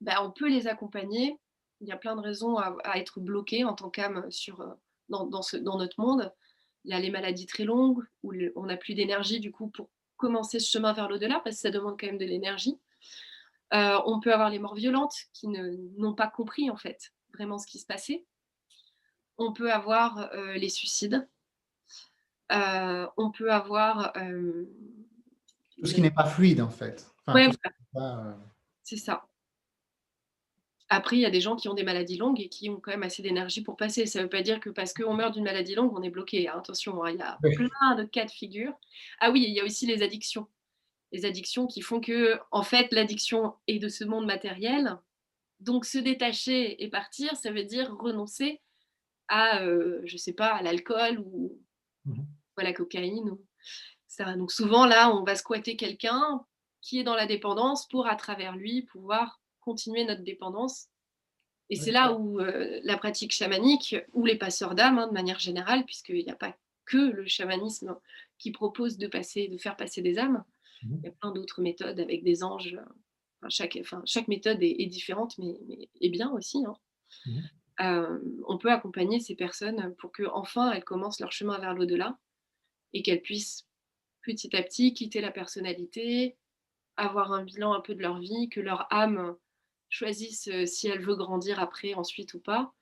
bah, 0.00 0.24
on 0.24 0.32
peut 0.32 0.48
les 0.48 0.66
accompagner. 0.66 1.36
Il 1.80 1.88
y 1.88 1.92
a 1.92 1.96
plein 1.96 2.16
de 2.16 2.20
raisons 2.20 2.58
à, 2.58 2.98
être 2.98 3.20
bloqué 3.20 3.64
en 3.64 3.74
tant 3.74 3.90
qu'âme 3.90 4.30
sur, 4.30 4.60
euh, 4.60 4.74
dans, 5.08 5.26
dans, 5.26 5.78
notre 5.78 6.00
monde. 6.00 6.32
Il 6.84 6.90
y 6.90 6.94
a 6.94 7.00
les 7.00 7.10
maladies 7.10 7.46
très 7.46 7.64
longues 7.64 8.02
où 8.22 8.32
on 8.56 8.66
n'a 8.66 8.76
plus 8.76 8.94
d'énergie 8.94 9.40
du 9.40 9.52
coup 9.52 9.68
pour 9.68 9.88
commencer 10.16 10.60
ce 10.60 10.70
chemin 10.70 10.92
vers 10.92 11.08
l'au-delà 11.08 11.40
parce 11.42 11.56
que 11.56 11.62
ça 11.62 11.70
demande 11.70 11.98
quand 11.98 12.06
même 12.06 12.18
de 12.18 12.24
l'énergie. 12.24 12.78
Euh, 13.72 13.98
on 14.04 14.20
peut 14.20 14.32
avoir 14.32 14.50
les 14.50 14.58
morts 14.58 14.74
violentes 14.74 15.14
qui 15.32 15.48
n'ont 15.48 16.14
pas 16.14 16.28
compris 16.28 16.70
en 16.70 16.76
fait 16.76 17.12
vraiment 17.32 17.58
ce 17.58 17.66
qui 17.66 17.78
se 17.78 17.86
passait. 17.86 18.24
On 19.38 19.52
peut 19.52 19.72
avoir 19.72 20.30
euh, 20.34 20.54
les 20.54 20.68
suicides. 20.68 21.28
Euh, 22.52 23.06
on 23.16 23.30
peut 23.30 23.52
avoir 23.52 24.12
tout 24.12 25.86
ce 25.86 25.94
qui 25.94 26.02
n'est 26.02 26.10
pas 26.10 26.26
fluide 26.26 26.60
en 26.60 26.70
fait. 26.70 27.06
c'est 28.82 28.96
ça. 28.96 29.24
Après, 30.90 31.16
il 31.16 31.20
y 31.20 31.26
a 31.26 31.30
des 31.30 31.40
gens 31.40 31.56
qui 31.56 31.68
ont 31.68 31.74
des 31.74 31.84
maladies 31.84 32.16
longues 32.16 32.40
et 32.40 32.48
qui 32.48 32.68
ont 32.68 32.80
quand 32.80 32.90
même 32.90 33.04
assez 33.04 33.22
d'énergie 33.22 33.62
pour 33.62 33.76
passer. 33.76 34.06
Ça 34.06 34.18
ne 34.18 34.24
veut 34.24 34.28
pas 34.28 34.42
dire 34.42 34.60
que 34.60 34.70
parce 34.70 34.92
qu'on 34.92 35.14
meurt 35.14 35.32
d'une 35.32 35.44
maladie 35.44 35.74
longue, 35.74 35.96
on 35.96 36.02
est 36.02 36.10
bloqué. 36.10 36.48
Hein. 36.48 36.56
Attention, 36.58 37.02
hein, 37.04 37.10
il 37.10 37.18
y 37.18 37.22
a 37.22 37.38
plein 37.54 37.94
de 37.94 38.04
cas 38.04 38.24
de 38.24 38.30
figure. 38.30 38.72
Ah 39.20 39.30
oui, 39.30 39.44
il 39.46 39.54
y 39.54 39.60
a 39.60 39.64
aussi 39.64 39.86
les 39.86 40.02
addictions 40.02 40.48
les 41.12 41.24
addictions 41.24 41.66
qui 41.66 41.80
font 41.82 42.00
que, 42.00 42.38
en 42.52 42.62
fait, 42.62 42.92
l'addiction 42.92 43.54
est 43.66 43.80
de 43.80 43.88
ce 43.88 44.04
monde 44.04 44.26
matériel. 44.26 44.96
Donc, 45.58 45.84
se 45.84 45.98
détacher 45.98 46.82
et 46.84 46.88
partir, 46.88 47.34
ça 47.36 47.50
veut 47.50 47.64
dire 47.64 47.92
renoncer 47.98 48.60
à, 49.26 49.62
euh, 49.62 50.00
je 50.04 50.16
sais 50.16 50.32
pas, 50.32 50.54
à 50.54 50.62
l'alcool 50.62 51.18
ou, 51.18 51.58
mmh 52.04 52.22
à 52.60 52.62
la 52.62 52.72
cocaïne. 52.72 53.36
etc. 54.06 54.36
Donc 54.36 54.52
souvent, 54.52 54.86
là, 54.86 55.14
on 55.14 55.24
va 55.24 55.34
squatter 55.34 55.76
quelqu'un 55.76 56.44
qui 56.82 57.00
est 57.00 57.04
dans 57.04 57.14
la 57.14 57.26
dépendance 57.26 57.88
pour, 57.88 58.06
à 58.06 58.16
travers 58.16 58.56
lui, 58.56 58.82
pouvoir 58.82 59.39
continuer 59.70 60.04
notre 60.04 60.22
dépendance. 60.22 60.88
Et 61.72 61.76
c'est 61.76 61.92
là 61.92 62.14
où 62.14 62.40
euh, 62.40 62.80
la 62.82 62.96
pratique 62.96 63.30
chamanique, 63.30 63.94
ou 64.12 64.26
les 64.26 64.36
passeurs 64.36 64.74
d'âme, 64.74 64.98
hein, 64.98 65.06
de 65.06 65.12
manière 65.12 65.38
générale, 65.38 65.84
puisqu'il 65.84 66.24
n'y 66.24 66.30
a 66.30 66.34
pas 66.34 66.56
que 66.84 66.96
le 66.96 67.24
chamanisme 67.26 67.96
qui 68.38 68.50
propose 68.50 68.98
de, 68.98 69.06
passer, 69.06 69.46
de 69.46 69.56
faire 69.56 69.76
passer 69.76 70.02
des 70.02 70.18
âmes, 70.18 70.44
mmh 70.82 70.96
il 70.96 71.04
y 71.04 71.08
a 71.08 71.12
plein 71.12 71.30
d'autres 71.30 71.62
méthodes 71.62 72.00
avec 72.00 72.24
des 72.24 72.42
anges. 72.42 72.76
chaque, 73.48 73.78
enfin, 73.80 74.02
chaque 74.04 74.26
méthode 74.26 74.58
est, 74.62 74.86
différente, 74.86 75.38
mais, 75.38 75.54
est 76.00 76.08
bien 76.08 76.32
aussi. 76.32 76.64
Hein. 76.66 76.74
Mmh 77.26 77.40
euh, 77.80 78.18
on 78.46 78.58
peut 78.58 78.70
accompagner 78.70 79.20
ces 79.20 79.34
personnes 79.34 79.94
pour 79.96 80.12
que 80.12 80.24
enfin 80.34 80.70
elles 80.72 80.84
commencent 80.84 81.20
leur 81.20 81.32
chemin 81.32 81.58
vers 81.58 81.72
l'au-delà 81.72 82.18
et 82.92 83.02
qu'elles 83.02 83.22
puissent 83.22 83.66
petit 84.22 84.54
à 84.54 84.62
petit 84.62 84.92
quitter 84.92 85.22
la 85.22 85.30
personnalité, 85.30 86.36
avoir 86.96 87.32
un 87.32 87.42
bilan 87.42 87.72
un 87.72 87.80
peu 87.80 87.94
de 87.94 88.02
leur 88.02 88.18
vie, 88.18 88.50
que 88.50 88.60
leur 88.60 88.86
âme 88.92 89.34
choisisse 89.90 90.48
euh, 90.48 90.64
si 90.64 90.88
elle 90.88 91.02
veut 91.02 91.16
grandir 91.16 91.60
après, 91.60 91.94
ensuite 91.94 92.32
ou 92.34 92.40
pas, 92.40 92.72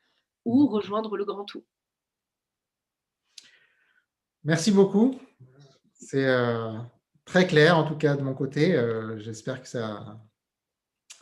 ou 0.44 0.64
mmh. 0.64 0.72
rejoindre 0.72 1.16
le 1.16 1.24
grand 1.24 1.44
tout. 1.44 1.64
Merci 4.44 4.70
beaucoup. 4.70 5.18
C'est 5.94 6.26
euh, 6.26 6.78
très 7.24 7.46
clair, 7.46 7.76
en 7.76 7.84
tout 7.84 7.96
cas 7.96 8.14
de 8.14 8.22
mon 8.22 8.34
côté. 8.34 8.76
Euh, 8.76 9.18
j'espère 9.18 9.60
que 9.60 9.68
ça, 9.68 10.20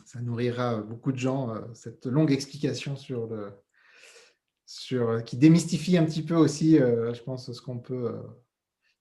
ça 0.05 0.21
nourrira 0.21 0.77
beaucoup 0.77 1.11
de 1.11 1.17
gens, 1.17 1.55
cette 1.73 2.05
longue 2.05 2.31
explication 2.31 2.95
sur 2.95 3.25
le, 3.27 3.51
sur, 4.65 5.23
qui 5.23 5.35
démystifie 5.35 5.97
un 5.97 6.05
petit 6.05 6.23
peu 6.23 6.35
aussi, 6.35 6.77
je 6.77 7.23
pense, 7.23 7.51
ce 7.51 7.61
qu'on 7.61 7.79
peut 7.79 8.15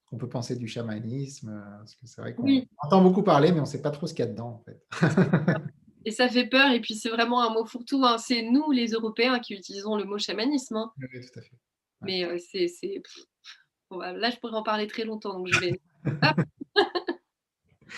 qu'on 0.06 0.18
peut 0.18 0.28
penser 0.28 0.54
du 0.54 0.68
chamanisme 0.68 1.62
Parce 1.78 1.96
que 1.96 2.06
c'est 2.06 2.20
vrai 2.20 2.34
qu'on 2.34 2.64
entend 2.78 3.02
beaucoup 3.02 3.24
parler, 3.24 3.50
mais 3.50 3.58
on 3.58 3.62
ne 3.62 3.68
sait 3.68 3.82
pas 3.82 3.90
trop 3.90 4.06
ce 4.06 4.14
qu'il 4.14 4.24
y 4.24 4.28
a 4.28 4.30
dedans, 4.30 4.62
en 4.62 4.64
fait. 4.64 4.80
et 6.06 6.12
ça 6.12 6.28
fait 6.28 6.46
peur, 6.46 6.70
et 6.70 6.80
puis 6.80 6.94
c'est 6.94 7.08
vraiment 7.08 7.42
un 7.42 7.52
mot 7.52 7.66
fourre-tout. 7.66 8.02
Hein. 8.04 8.16
C'est 8.16 8.42
nous, 8.42 8.70
les 8.70 8.90
Européens, 8.90 9.40
qui 9.40 9.54
utilisons 9.54 9.96
le 9.96 10.04
mot 10.04 10.18
chamanisme. 10.18 10.76
Hein. 10.76 10.92
Oui, 10.98 11.20
tout 11.20 11.38
à 11.38 11.42
fait. 11.42 11.50
Mais 12.02 12.24
euh, 12.24 12.38
c'est. 12.38 12.70
Là, 13.90 14.30
je 14.30 14.36
pourrais 14.36 14.54
en 14.54 14.62
parler 14.62 14.86
très 14.86 15.04
longtemps, 15.04 15.34
donc 15.36 15.48
je 15.52 15.58
vais. 15.58 15.80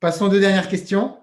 Passons 0.00 0.26
aux 0.26 0.28
deux 0.28 0.40
dernières 0.40 0.68
questions, 0.68 1.16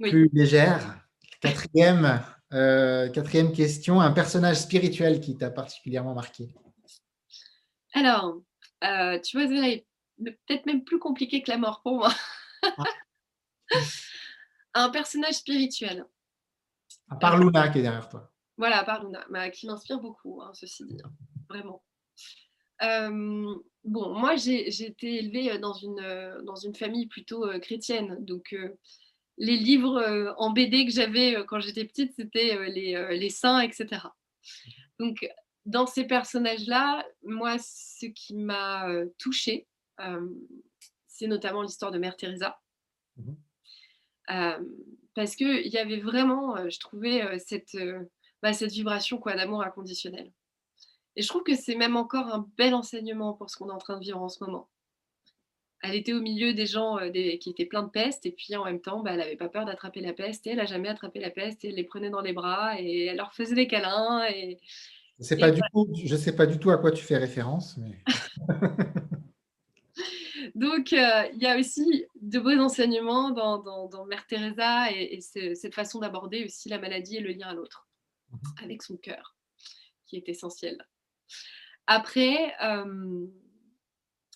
plus 0.00 0.30
légères. 0.32 1.04
Quatrième, 1.42 2.22
euh, 2.54 3.10
quatrième 3.10 3.52
question, 3.52 4.00
un 4.00 4.10
personnage 4.10 4.56
spirituel 4.56 5.20
qui 5.20 5.36
t'a 5.36 5.50
particulièrement 5.50 6.14
marqué? 6.14 6.48
Alors, 7.92 8.40
euh, 8.84 9.20
tu 9.20 9.38
vois, 9.38 9.48
c'est 9.48 9.86
peut-être 10.24 10.64
même 10.64 10.82
plus 10.82 10.98
compliqué 10.98 11.42
que 11.42 11.50
la 11.50 11.58
mort 11.58 11.82
pour 11.82 11.96
moi. 11.98 12.10
Un 14.74 14.90
personnage 14.90 15.34
spirituel. 15.34 16.06
À 17.10 17.16
part 17.16 17.38
Luna 17.38 17.68
qui 17.68 17.78
est 17.78 17.82
derrière 17.82 18.08
toi. 18.08 18.30
Voilà, 18.56 18.78
à 18.80 18.84
part 18.84 19.04
Luna, 19.04 19.50
qui 19.50 19.66
m'inspire 19.66 20.00
beaucoup, 20.00 20.42
hein, 20.42 20.50
ceci 20.54 20.84
dit, 20.84 20.98
hein, 21.04 21.10
vraiment. 21.48 21.82
Euh, 22.82 23.54
bon, 23.84 24.18
moi, 24.18 24.36
j'ai 24.36 24.68
été 24.68 25.16
élevée 25.16 25.58
dans 25.58 25.72
une, 25.72 26.42
dans 26.44 26.56
une 26.56 26.74
famille 26.74 27.06
plutôt 27.06 27.46
euh, 27.46 27.58
chrétienne. 27.58 28.16
Donc, 28.24 28.54
les 29.38 29.56
livres 29.56 30.34
en 30.38 30.50
BD 30.50 30.84
que 30.84 30.92
j'avais 30.92 31.36
quand 31.46 31.60
j'étais 31.60 31.84
petite, 31.84 32.14
c'était 32.14 32.68
les, 32.70 33.16
les, 33.16 33.30
saints, 33.30 33.60
etc. 33.60 34.02
Donc, 34.98 35.28
dans 35.64 35.86
ces 35.86 36.04
personnages-là, 36.04 37.06
moi, 37.22 37.56
ce 37.58 38.06
qui 38.06 38.34
m'a 38.34 38.88
touchée, 39.18 39.68
c'est 41.06 41.28
notamment 41.28 41.62
l'histoire 41.62 41.92
de 41.92 41.98
Mère 41.98 42.16
Teresa. 42.16 42.60
Mmh 43.16 43.34
parce 45.14 45.34
qu'il 45.36 45.66
y 45.66 45.78
avait 45.78 46.00
vraiment, 46.00 46.68
je 46.68 46.78
trouvais, 46.78 47.38
cette, 47.38 47.76
bah, 48.42 48.52
cette 48.52 48.72
vibration 48.72 49.18
quoi, 49.18 49.34
d'amour 49.34 49.62
inconditionnel. 49.62 50.32
Et 51.16 51.22
je 51.22 51.28
trouve 51.28 51.42
que 51.42 51.56
c'est 51.56 51.74
même 51.74 51.96
encore 51.96 52.32
un 52.32 52.48
bel 52.56 52.74
enseignement 52.74 53.32
pour 53.32 53.50
ce 53.50 53.56
qu'on 53.56 53.70
est 53.70 53.72
en 53.72 53.78
train 53.78 53.96
de 53.96 54.04
vivre 54.04 54.22
en 54.22 54.28
ce 54.28 54.44
moment. 54.44 54.68
Elle 55.82 55.94
était 55.94 56.12
au 56.12 56.20
milieu 56.20 56.54
des 56.54 56.66
gens 56.66 56.98
qui 57.12 57.50
étaient 57.50 57.66
pleins 57.66 57.84
de 57.84 57.90
peste, 57.90 58.26
et 58.26 58.32
puis 58.32 58.54
en 58.56 58.64
même 58.64 58.80
temps, 58.80 59.02
bah, 59.02 59.12
elle 59.12 59.18
n'avait 59.18 59.36
pas 59.36 59.48
peur 59.48 59.64
d'attraper 59.64 60.00
la 60.00 60.12
peste, 60.12 60.46
et 60.46 60.50
elle 60.50 60.56
n'a 60.56 60.66
jamais 60.66 60.88
attrapé 60.88 61.20
la 61.20 61.30
peste, 61.30 61.64
et 61.64 61.68
elle 61.68 61.76
les 61.76 61.84
prenait 61.84 62.10
dans 62.10 62.20
les 62.20 62.32
bras, 62.32 62.80
et 62.80 63.06
elle 63.06 63.16
leur 63.16 63.32
faisait 63.32 63.54
des 63.54 63.66
câlins, 63.66 64.24
et, 64.28 64.58
je 65.18 65.24
ne 65.24 65.26
sais, 65.26 65.36
pas 65.36 65.50
du 65.50 65.60
tout, 65.72 65.88
je 66.04 66.14
sais 66.14 66.36
pas 66.36 66.46
du 66.46 66.58
tout 66.60 66.70
à 66.70 66.78
quoi 66.78 66.92
tu 66.92 67.02
fais 67.02 67.16
référence. 67.16 67.76
Mais... 67.78 67.98
Donc, 70.54 70.92
euh, 70.92 71.22
il 71.34 71.42
y 71.42 71.46
a 71.46 71.58
aussi 71.58 72.04
de 72.20 72.38
beaux 72.38 72.58
enseignements 72.58 73.30
dans, 73.30 73.58
dans, 73.58 74.04
Mère 74.06 74.26
Teresa 74.26 74.90
et, 74.92 75.20
cette 75.20 75.74
façon 75.74 75.98
d'aborder 75.98 76.44
aussi 76.44 76.68
la 76.68 76.78
maladie 76.78 77.16
et 77.16 77.20
le 77.20 77.30
lien 77.30 77.48
à 77.48 77.54
l'autre, 77.54 77.88
mhm. 78.30 78.38
avec 78.62 78.82
son 78.82 78.96
cœur, 78.96 79.36
qui 80.06 80.16
est 80.16 80.28
essentiel. 80.28 80.86
Après, 81.86 82.54
euh, 82.62 83.26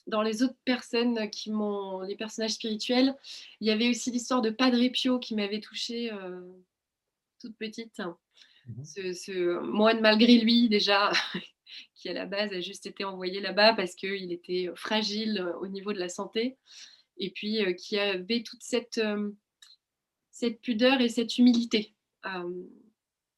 dans 0.06 0.22
les 0.22 0.42
autres 0.42 0.56
personnes 0.64 1.30
qui 1.30 1.50
m'ont, 1.50 2.00
les 2.00 2.16
personnages 2.16 2.52
spirituels, 2.52 3.14
il 3.60 3.68
y 3.68 3.70
avait 3.70 3.88
aussi 3.88 4.10
l'histoire 4.10 4.42
de 4.42 4.50
Padre 4.50 4.88
Pio 4.88 5.18
qui 5.18 5.34
m'avait 5.34 5.60
touchée 5.60 6.12
euh, 6.12 6.40
toute 7.40 7.56
petite. 7.56 7.98
Mmh 7.98 8.84
ce, 8.84 9.58
moine 9.58 10.00
malgré 10.00 10.38
lui 10.38 10.68
déjà, 10.68 11.10
qui 11.94 12.08
à 12.08 12.12
la 12.12 12.26
base 12.26 12.52
a 12.52 12.60
juste 12.60 12.86
été 12.86 13.04
envoyé 13.04 13.40
là-bas 13.40 13.74
parce 13.74 13.94
qu'il 13.94 14.32
était 14.32 14.70
fragile 14.74 15.46
au 15.60 15.66
niveau 15.66 15.92
de 15.92 15.98
la 15.98 16.08
santé, 16.08 16.56
et 17.18 17.30
puis 17.30 17.58
qui 17.76 17.98
avait 17.98 18.42
toute 18.42 18.62
cette, 18.62 19.00
cette 20.30 20.60
pudeur 20.60 21.00
et 21.00 21.08
cette 21.08 21.38
humilité. 21.38 21.94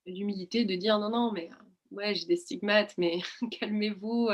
L'humilité 0.06 0.64
de 0.64 0.74
dire 0.74 0.98
non, 0.98 1.10
non, 1.10 1.32
mais 1.32 1.50
ouais, 1.90 2.14
j'ai 2.14 2.26
des 2.26 2.36
stigmates, 2.36 2.94
mais 2.98 3.18
calmez-vous. 3.60 4.30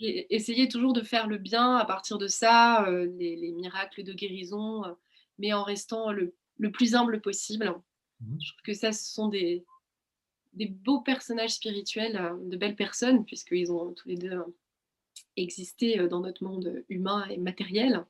Et, 0.00 0.34
essayez 0.34 0.68
toujours 0.68 0.92
de 0.92 1.02
faire 1.02 1.26
le 1.26 1.38
bien 1.38 1.76
à 1.76 1.84
partir 1.84 2.18
de 2.18 2.26
ça, 2.26 2.86
les, 3.18 3.52
miracles 3.52 4.02
de 4.02 4.12
guérison, 4.12 4.82
mais 5.38 5.52
en 5.52 5.62
restant 5.62 6.12
le, 6.12 6.34
le 6.58 6.70
plus 6.70 6.94
humble 6.94 7.20
possible. 7.20 7.74
Mmh 8.20 8.36
Je 8.40 8.48
trouve 8.52 8.62
que 8.62 8.74
ça, 8.74 8.92
ce 8.92 9.12
sont 9.12 9.28
des, 9.28 9.64
des 10.58 10.66
beaux 10.66 11.00
personnages 11.00 11.54
spirituels, 11.54 12.16
euh, 12.16 12.36
de 12.36 12.56
belles 12.56 12.76
personnes, 12.76 13.24
puisqu'ils 13.24 13.72
ont 13.72 13.92
tous 13.92 14.08
les 14.08 14.16
deux 14.16 14.32
euh, 14.32 14.56
existé 15.36 16.00
euh, 16.00 16.08
dans 16.08 16.20
notre 16.20 16.44
monde 16.44 16.84
humain 16.88 17.26
et 17.28 17.38
matériel, 17.38 18.04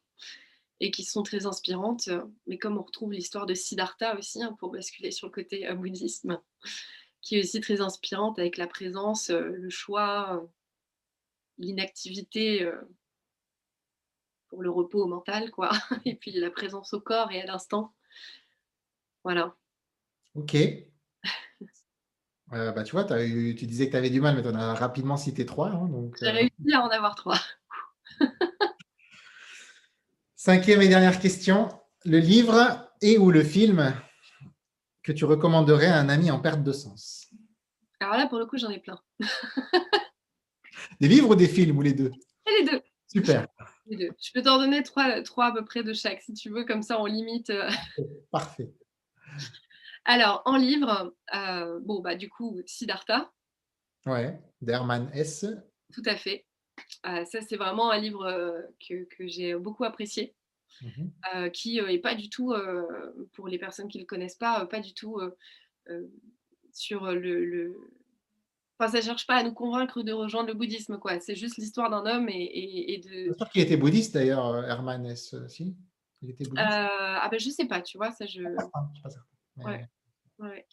et 0.81 0.91
qui 0.91 1.05
sont 1.05 1.23
très 1.23 1.47
inspirantes. 1.47 2.09
Mais 2.47 2.59
comme 2.59 2.79
on 2.79 2.83
retrouve 2.83 3.13
l'histoire 3.13 3.47
de 3.47 3.55
Siddhartha 3.55 4.17
aussi, 4.19 4.43
hein, 4.43 4.57
pour 4.59 4.71
basculer 4.71 5.11
sur 5.11 5.27
le 5.27 5.33
côté 5.33 5.71
bouddhisme, 5.75 6.41
qui 7.21 7.37
est 7.37 7.41
aussi 7.41 7.61
très 7.61 7.81
inspirante 7.81 8.39
avec 8.39 8.57
la 8.57 8.67
présence, 8.67 9.29
le 9.29 9.69
choix, 9.69 10.49
l'inactivité 11.59 12.71
pour 14.47 14.63
le 14.63 14.71
repos 14.71 15.07
mental, 15.07 15.51
quoi, 15.51 15.73
et 16.05 16.15
puis 16.15 16.31
la 16.31 16.51
présence 16.51 16.95
au 16.95 17.01
corps 17.01 17.33
et 17.33 17.43
à 17.43 17.47
l'instant. 17.47 17.93
Voilà. 19.25 19.57
Ok, 20.37 20.57
euh, 22.53 22.73
bah, 22.73 22.83
tu 22.83 22.93
vois, 22.93 23.05
tu 23.05 23.67
disais 23.67 23.87
que 23.87 23.93
tu 23.93 23.97
avais 23.97 24.11
du 24.11 24.21
mal, 24.21 24.35
mais 24.37 24.43
tu 24.43 24.49
en 24.49 24.55
as 24.55 24.75
rapidement 24.75 25.17
cité 25.17 25.45
trois. 25.45 25.69
Hein, 25.69 25.91
J'ai 26.21 26.29
euh. 26.29 26.33
réussi 26.33 26.73
à 26.73 26.83
en 26.83 26.89
avoir 26.89 27.15
trois. 27.15 27.39
Cinquième 30.37 30.81
et 30.81 30.89
dernière 30.89 31.19
question. 31.19 31.69
Le 32.05 32.19
livre 32.19 32.89
et 33.03 33.19
ou 33.19 33.31
le 33.31 33.43
film 33.43 33.95
que 35.03 35.13
tu 35.13 35.25
recommanderais 35.25 35.87
à 35.87 35.99
un 35.99 36.09
ami 36.09 36.31
en 36.31 36.41
perte 36.41 36.63
de 36.63 36.73
sens? 36.73 37.29
Alors 38.01 38.17
là, 38.17 38.27
pour 38.27 38.39
le 38.39 38.47
coup, 38.47 38.57
j'en 38.57 38.71
ai 38.71 38.79
plein. 38.79 38.99
des 41.01 41.09
livres 41.09 41.31
ou 41.31 41.35
des 41.35 41.49
films 41.49 41.77
ou 41.77 41.83
les 41.83 41.93
deux? 41.93 42.13
Les 42.47 42.65
deux. 42.65 42.81
Super. 43.09 43.47
Les 43.87 43.97
deux. 43.97 44.11
Je 44.23 44.31
peux 44.33 44.43
t'en 44.43 44.59
donner 44.59 44.83
trois, 44.83 45.23
trois 45.23 45.47
à 45.47 45.53
peu 45.53 45.65
près 45.65 45.83
de 45.83 45.93
chaque, 45.93 46.23
si 46.23 46.33
tu 46.33 46.51
veux, 46.51 46.65
comme 46.65 46.83
ça 46.83 47.01
on 47.01 47.07
limite. 47.07 47.51
Euh. 47.51 47.71
Parfait. 48.31 48.71
Alors, 50.09 50.41
en 50.47 50.57
livre, 50.57 51.15
euh, 51.35 51.81
bon, 51.81 52.01
bah, 52.01 52.15
du 52.15 52.31
coup, 52.31 52.59
Siddhartha. 52.65 53.31
Ouais, 54.07 54.41
d'Hermann 54.63 55.11
S. 55.13 55.45
Tout 55.93 56.03
à 56.07 56.17
fait. 56.17 56.47
Euh, 57.05 57.27
ça, 57.27 57.43
c'est 57.43 57.57
vraiment 57.57 57.91
un 57.91 57.99
livre 57.99 58.25
euh, 58.25 58.63
que, 58.89 59.29
j'ai 59.29 59.55
beaucoup 59.55 59.85
apprécié, 59.85 60.35
mmh 60.81 61.51
qui 61.53 61.79
n'est 61.83 61.99
pas 61.99 62.15
du 62.15 62.31
tout, 62.31 62.55
pour 63.35 63.49
les 63.49 63.59
personnes 63.59 63.89
qui 63.89 63.99
ne 63.99 64.05
le 64.05 64.07
connaissent 64.07 64.37
pas, 64.37 64.65
pas 64.65 64.81
du 64.81 64.95
tout 64.95 65.21
sur 66.73 67.13
le, 67.13 67.77
Enfin, 68.81 68.93
ça 68.93 68.99
ne 68.99 69.03
cherche 69.03 69.27
pas 69.27 69.37
à 69.37 69.43
nous 69.43 69.53
convaincre 69.53 70.03
de 70.03 70.13
rejoindre 70.13 70.49
le 70.49 70.55
bouddhisme, 70.55 70.99
quoi. 70.99 71.19
C'est 71.21 71.35
juste 71.35 71.57
l'histoire 71.57 71.91
d'un 71.91 72.07
homme 72.07 72.29
et, 72.29 72.95
et, 72.95 72.99
de. 72.99 73.35
sûr 73.35 73.51
qu'il 73.51 73.61
était 73.61 73.77
bouddhiste 73.77 74.15
d'ailleurs, 74.15 74.65
Hermann 74.65 75.05
S. 75.05 75.35
Si? 75.49 75.77
Il 76.23 76.31
était 76.31 76.45
bouddhiste? 76.45 76.67
ah 76.67 77.29
ben 77.31 77.39
je 77.39 77.51
sais 77.51 77.67
pas, 77.67 77.83
tu 77.83 77.99
vois, 77.99 78.13
ça 78.13 78.25
je. 78.25 78.43
Pas 78.43 78.71
pas. 78.73 79.65
Ouais. 79.65 79.89
Ouais. 80.39 80.67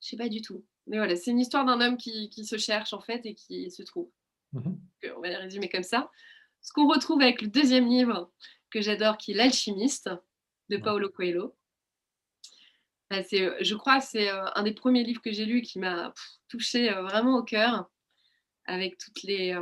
Je 0.00 0.08
sais 0.08 0.16
pas 0.16 0.28
du 0.28 0.42
tout. 0.42 0.64
Mais 0.86 0.96
voilà, 0.96 1.16
c'est 1.16 1.30
une 1.30 1.40
histoire 1.40 1.64
d'un 1.64 1.80
homme 1.80 1.96
qui, 1.96 2.30
se 2.44 2.56
cherche 2.58 2.92
en 2.92 3.00
fait 3.00 3.24
et 3.24 3.34
qui 3.34 3.70
se 3.70 3.82
trouve. 3.82 4.10
Mmh 4.52 4.72
on 5.16 5.20
va 5.20 5.28
les 5.28 5.36
résumer 5.36 5.68
comme 5.68 5.82
ça. 5.82 6.10
ce 6.60 6.72
qu'on 6.72 6.86
retrouve 6.86 7.20
avec 7.22 7.42
le 7.42 7.48
deuxième 7.48 7.88
livre 7.88 8.30
que 8.70 8.80
j'adore, 8.80 9.18
qui 9.18 9.32
est 9.32 9.34
L'alchimiste 9.34 10.10
de 10.68 10.76
Paolo 10.76 11.08
Coelho. 11.08 11.56
Bah, 13.10 13.20
je 13.20 13.74
crois 13.74 13.98
que 13.98 14.06
c'est 14.06 14.28
un 14.28 14.62
des 14.62 14.72
premiers 14.72 15.02
livres 15.02 15.20
que 15.20 15.32
j'ai 15.32 15.44
lu 15.44 15.62
qui 15.62 15.80
m'a 15.80 16.14
touché 16.48 16.88
vraiment 16.90 17.38
au 17.38 17.42
cœur, 17.42 17.90
avec 18.64 18.96
toutes 18.96 19.24
les. 19.24 19.58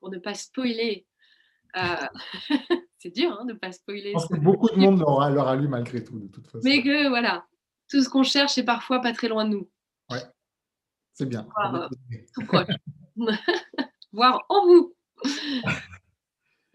pour 0.00 0.10
ne 0.10 0.18
pas 0.18 0.34
spoiler. 0.34 1.06
c'est 2.98 3.10
dur 3.10 3.38
hein, 3.38 3.44
de 3.44 3.52
ne 3.52 3.58
pas 3.58 3.72
spoiler. 3.72 4.08
Je 4.08 4.12
pense 4.12 4.28
que 4.28 4.36
beaucoup 4.36 4.70
de 4.70 4.76
monde 4.76 5.00
l'aura 5.00 5.56
lu 5.56 5.68
malgré 5.68 6.02
tout, 6.02 6.18
de 6.18 6.28
toute 6.28 6.46
façon. 6.46 6.60
Mais 6.64 6.82
que 6.82 7.08
voilà, 7.08 7.46
tout 7.88 8.02
ce 8.02 8.08
qu'on 8.08 8.22
cherche 8.22 8.58
est 8.58 8.64
parfois 8.64 9.00
pas 9.00 9.12
très 9.12 9.28
loin 9.28 9.44
de 9.44 9.50
nous. 9.50 9.70
Ouais, 10.10 10.22
c'est 11.12 11.26
bien. 11.26 11.46
Voir, 11.56 11.90
tout 12.34 12.46
proche. 12.46 12.68
Voir 14.12 14.44
en 14.48 14.66
vous. 14.66 14.94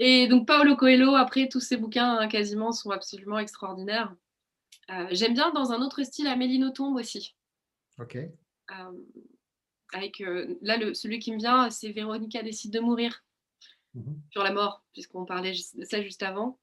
Et 0.03 0.27
donc 0.27 0.47
Paolo 0.47 0.75
Coelho, 0.75 1.13
après, 1.13 1.47
tous 1.47 1.59
ses 1.59 1.77
bouquins 1.77 2.17
hein, 2.17 2.27
quasiment 2.27 2.71
sont 2.71 2.89
absolument 2.89 3.37
extraordinaires. 3.37 4.15
Euh, 4.89 5.07
j'aime 5.11 5.35
bien 5.35 5.51
dans 5.51 5.71
un 5.71 5.81
autre 5.81 6.01
style 6.03 6.25
Amélie 6.25 6.57
Nothomb 6.57 6.95
aussi. 6.95 7.35
Ok. 7.99 8.15
Euh, 8.15 8.91
avec, 9.93 10.21
euh, 10.21 10.57
là, 10.61 10.77
le, 10.77 10.95
celui 10.95 11.19
qui 11.19 11.31
me 11.31 11.37
vient, 11.37 11.69
c'est 11.69 11.91
Véronica 11.91 12.41
décide 12.41 12.73
de 12.73 12.79
mourir 12.79 13.23
mhm. 13.93 14.19
sur 14.31 14.43
la 14.43 14.51
mort, 14.51 14.83
puisqu'on 14.91 15.25
parlait 15.25 15.51
de 15.51 15.85
ça 15.85 16.01
juste 16.01 16.23
avant. 16.23 16.59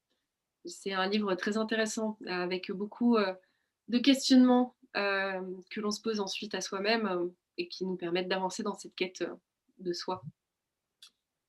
C'est 0.65 0.91
un 0.91 1.07
livre 1.07 1.33
très 1.35 1.55
intéressant, 1.55 2.17
avec 2.27 2.69
beaucoup 2.73 3.17
de 3.89 3.97
questionnements 3.97 4.75
que 4.93 5.79
l'on 5.79 5.91
se 5.91 6.01
pose 6.01 6.19
ensuite 6.19 6.55
à 6.55 6.61
soi-même 6.61 7.31
et 7.57 7.67
qui 7.67 7.85
nous 7.85 7.95
permettent 7.95 8.27
d'avancer 8.27 8.63
dans 8.63 8.73
cette 8.73 8.95
quête 8.95 9.23
de 9.77 9.93
soi. 9.93 10.23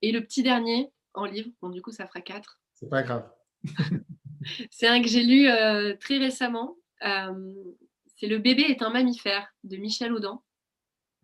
Et 0.03 0.13
le 0.13 0.23
petit 0.23 0.43
dernier 0.43 0.91
en 1.15 1.25
livre, 1.25 1.51
bon, 1.61 1.71
du 1.71 1.83
coup, 1.83 1.93
ça 1.93 2.07
fera 2.07 2.21
quatre. 2.21 2.61
C'est 2.75 2.89
pas 2.89 3.03
grave. 3.03 3.31
c'est 4.71 4.87
un 4.87 5.03
que 5.03 5.09
j'ai 5.09 5.23
lu 5.23 5.49
euh, 5.49 5.95
très 5.97 6.19
récemment. 6.19 6.77
Euh, 7.05 7.55
c'est 8.17 8.27
Le 8.27 8.39
bébé 8.39 8.63
est 8.63 8.83
un 8.83 8.91
mammifère 8.91 9.49
de 9.65 9.77
Michel 9.77 10.13
Audin. 10.13 10.43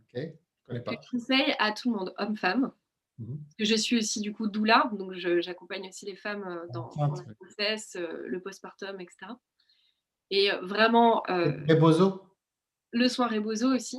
Ok, 0.01 0.23
je 0.23 0.67
connais 0.67 0.81
pas. 0.81 0.93
Je 1.03 1.11
conseille 1.11 1.55
à 1.59 1.73
tout 1.73 1.91
le 1.91 1.99
monde, 1.99 2.15
homme-femme. 2.19 2.73
Mhm. 3.19 3.39
que 3.59 3.65
je 3.65 3.75
suis 3.75 3.97
aussi 3.97 4.21
du 4.21 4.35
coup 4.35 4.47
doula, 4.47 4.91
donc 4.93 5.15
j'accompagne 5.15 5.89
aussi 5.89 6.05
les 6.05 6.17
femmes 6.17 6.45
euh, 6.45 6.67
dans, 6.75 6.91
la 6.99 7.33
grossesse, 7.33 7.97
le 7.97 8.41
postpartum, 8.41 9.01
etc. 9.01 9.33
Et 10.31 10.51
vraiment. 10.63 11.23
Rebozo 11.29 12.23
Le 12.93 13.09
soin 13.09 13.29
Rebozo 13.29 13.75
aussi. 13.75 13.99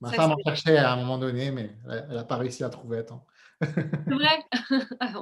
Ma 0.00 0.12
femme 0.12 0.32
en 0.32 0.36
cherchait 0.44 0.76
à 0.76 0.92
un 0.92 0.96
moment 0.96 1.18
donné, 1.18 1.50
mais 1.50 1.74
elle 1.88 2.08
n'a 2.16 2.24
pas 2.24 2.36
réussi 2.36 2.62
à 2.64 2.68
trouver 2.68 2.98
à 2.98 3.02
temps. 3.04 3.26
C'est 3.60 4.14
vrai? 4.14 4.44
Ah, 5.00 5.12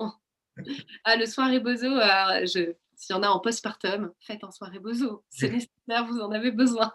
ah, 1.02 1.16
le 1.16 1.26
soirée 1.26 1.60
bozo, 1.60 1.87
euh, 1.87 2.46
s'il 2.46 2.76
y 3.10 3.12
en 3.12 3.22
a 3.22 3.28
en 3.28 3.40
postpartum, 3.40 4.12
faites 4.20 4.44
un 4.44 4.50
soirée 4.50 4.78
bozo. 4.78 5.24
C'est 5.28 5.50
nécessaire, 5.52 6.06
vous 6.06 6.20
en 6.20 6.30
avez 6.30 6.52
besoin. 6.52 6.92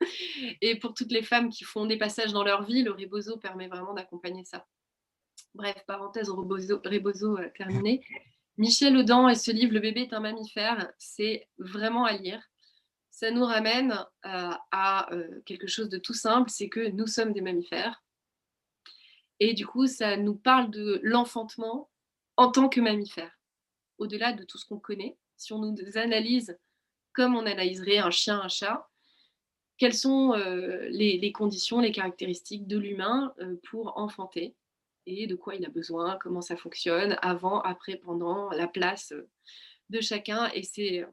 Et 0.60 0.78
pour 0.78 0.94
toutes 0.94 1.12
les 1.12 1.22
femmes 1.22 1.48
qui 1.48 1.64
font 1.64 1.86
des 1.86 1.96
passages 1.96 2.32
dans 2.32 2.44
leur 2.44 2.64
vie, 2.64 2.82
le 2.82 2.92
rebozo 2.92 3.38
permet 3.38 3.68
vraiment 3.68 3.94
d'accompagner 3.94 4.44
ça. 4.44 4.66
Bref, 5.54 5.82
parenthèse 5.86 6.30
rebozo, 6.30 6.80
rebozo 6.84 7.38
euh, 7.38 7.48
terminée. 7.56 8.04
Michel 8.56 8.96
Audin 8.96 9.28
et 9.28 9.34
ce 9.34 9.50
livre 9.50 9.72
Le 9.72 9.80
bébé 9.80 10.02
est 10.02 10.12
un 10.12 10.20
mammifère, 10.20 10.92
c'est 10.98 11.48
vraiment 11.58 12.04
à 12.04 12.12
lire. 12.12 12.42
Ça 13.20 13.30
nous 13.30 13.44
ramène 13.44 13.92
euh, 14.24 14.50
à 14.72 15.10
quelque 15.44 15.66
chose 15.66 15.90
de 15.90 15.98
tout 15.98 16.14
simple, 16.14 16.48
c'est 16.48 16.70
que 16.70 16.88
nous 16.88 17.06
sommes 17.06 17.34
des 17.34 17.42
mammifères. 17.42 18.02
Et 19.40 19.52
du 19.52 19.66
coup, 19.66 19.86
ça 19.86 20.16
nous 20.16 20.36
parle 20.36 20.70
de 20.70 21.00
l'enfantement 21.02 21.90
en 22.38 22.50
tant 22.50 22.70
que 22.70 22.80
mammifère, 22.80 23.38
au-delà 23.98 24.32
de 24.32 24.42
tout 24.42 24.56
ce 24.56 24.64
qu'on 24.64 24.78
connaît. 24.78 25.18
Si 25.36 25.52
on 25.52 25.58
nous 25.58 25.76
analyse 25.96 26.56
comme 27.12 27.36
on 27.36 27.44
analyserait 27.44 27.98
un 27.98 28.10
chien, 28.10 28.40
un 28.40 28.48
chat, 28.48 28.88
quelles 29.76 29.92
sont 29.92 30.32
euh, 30.32 30.88
les, 30.88 31.30
conditions, 31.32 31.80
les 31.80 31.92
caractéristiques 31.92 32.66
de 32.66 32.78
l'humain 32.78 33.34
euh, 33.40 33.60
pour 33.68 33.98
enfanter 33.98 34.56
et 35.04 35.26
de 35.26 35.34
quoi 35.34 35.56
il 35.56 35.66
a 35.66 35.68
besoin, 35.68 36.16
comment 36.22 36.40
ça 36.40 36.56
fonctionne, 36.56 37.18
avant, 37.20 37.60
après, 37.60 37.96
pendant, 37.96 38.48
la 38.48 38.66
place 38.66 39.12
euh, 39.12 39.28
de 39.90 40.00
chacun. 40.00 40.50
Et 40.54 40.62
c'est 40.62 41.04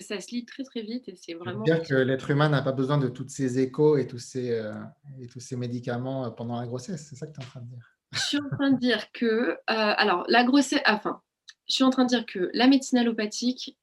ça 0.00 0.20
se 0.20 0.30
lit 0.30 0.44
très 0.44 0.62
très 0.64 0.82
vite 0.82 1.08
et 1.08 1.16
c'est 1.16 1.34
vraiment. 1.34 1.62
dire 1.62 1.82
que 1.82 1.94
l'être 1.94 2.30
humain 2.30 2.48
n'a 2.48 2.62
pas 2.62 2.72
besoin 2.72 2.98
de 2.98 3.08
tous 3.08 3.28
ces 3.28 3.58
échos 3.58 3.96
et 3.96 4.06
tous 4.06 4.18
ces, 4.18 4.50
euh, 4.50 4.74
et 5.20 5.26
tous 5.26 5.40
ces 5.40 5.56
médicaments 5.56 6.26
euh, 6.26 6.30
pendant 6.30 6.58
la 6.58 6.66
grossesse, 6.66 7.06
c'est 7.08 7.16
ça 7.16 7.26
que 7.26 7.32
tu 7.32 7.40
es 7.40 7.44
en 7.44 7.48
train 7.48 7.60
de 7.60 7.68
dire? 7.68 7.98
Je 8.12 8.20
suis 8.20 8.38
en 8.38 8.48
train 8.50 8.70
de 8.70 8.78
dire 8.78 9.10
que, 9.12 9.24
euh, 9.24 9.56
alors 9.66 10.24
la 10.28 10.44
grossesse, 10.44 10.82
enfin, 10.86 11.22
je 11.68 11.74
suis 11.74 11.84
en 11.84 11.90
train 11.90 12.04
de 12.04 12.08
dire 12.08 12.26
que 12.26 12.50
la 12.52 12.66
médecine 12.66 12.98
allopathique, 12.98 13.78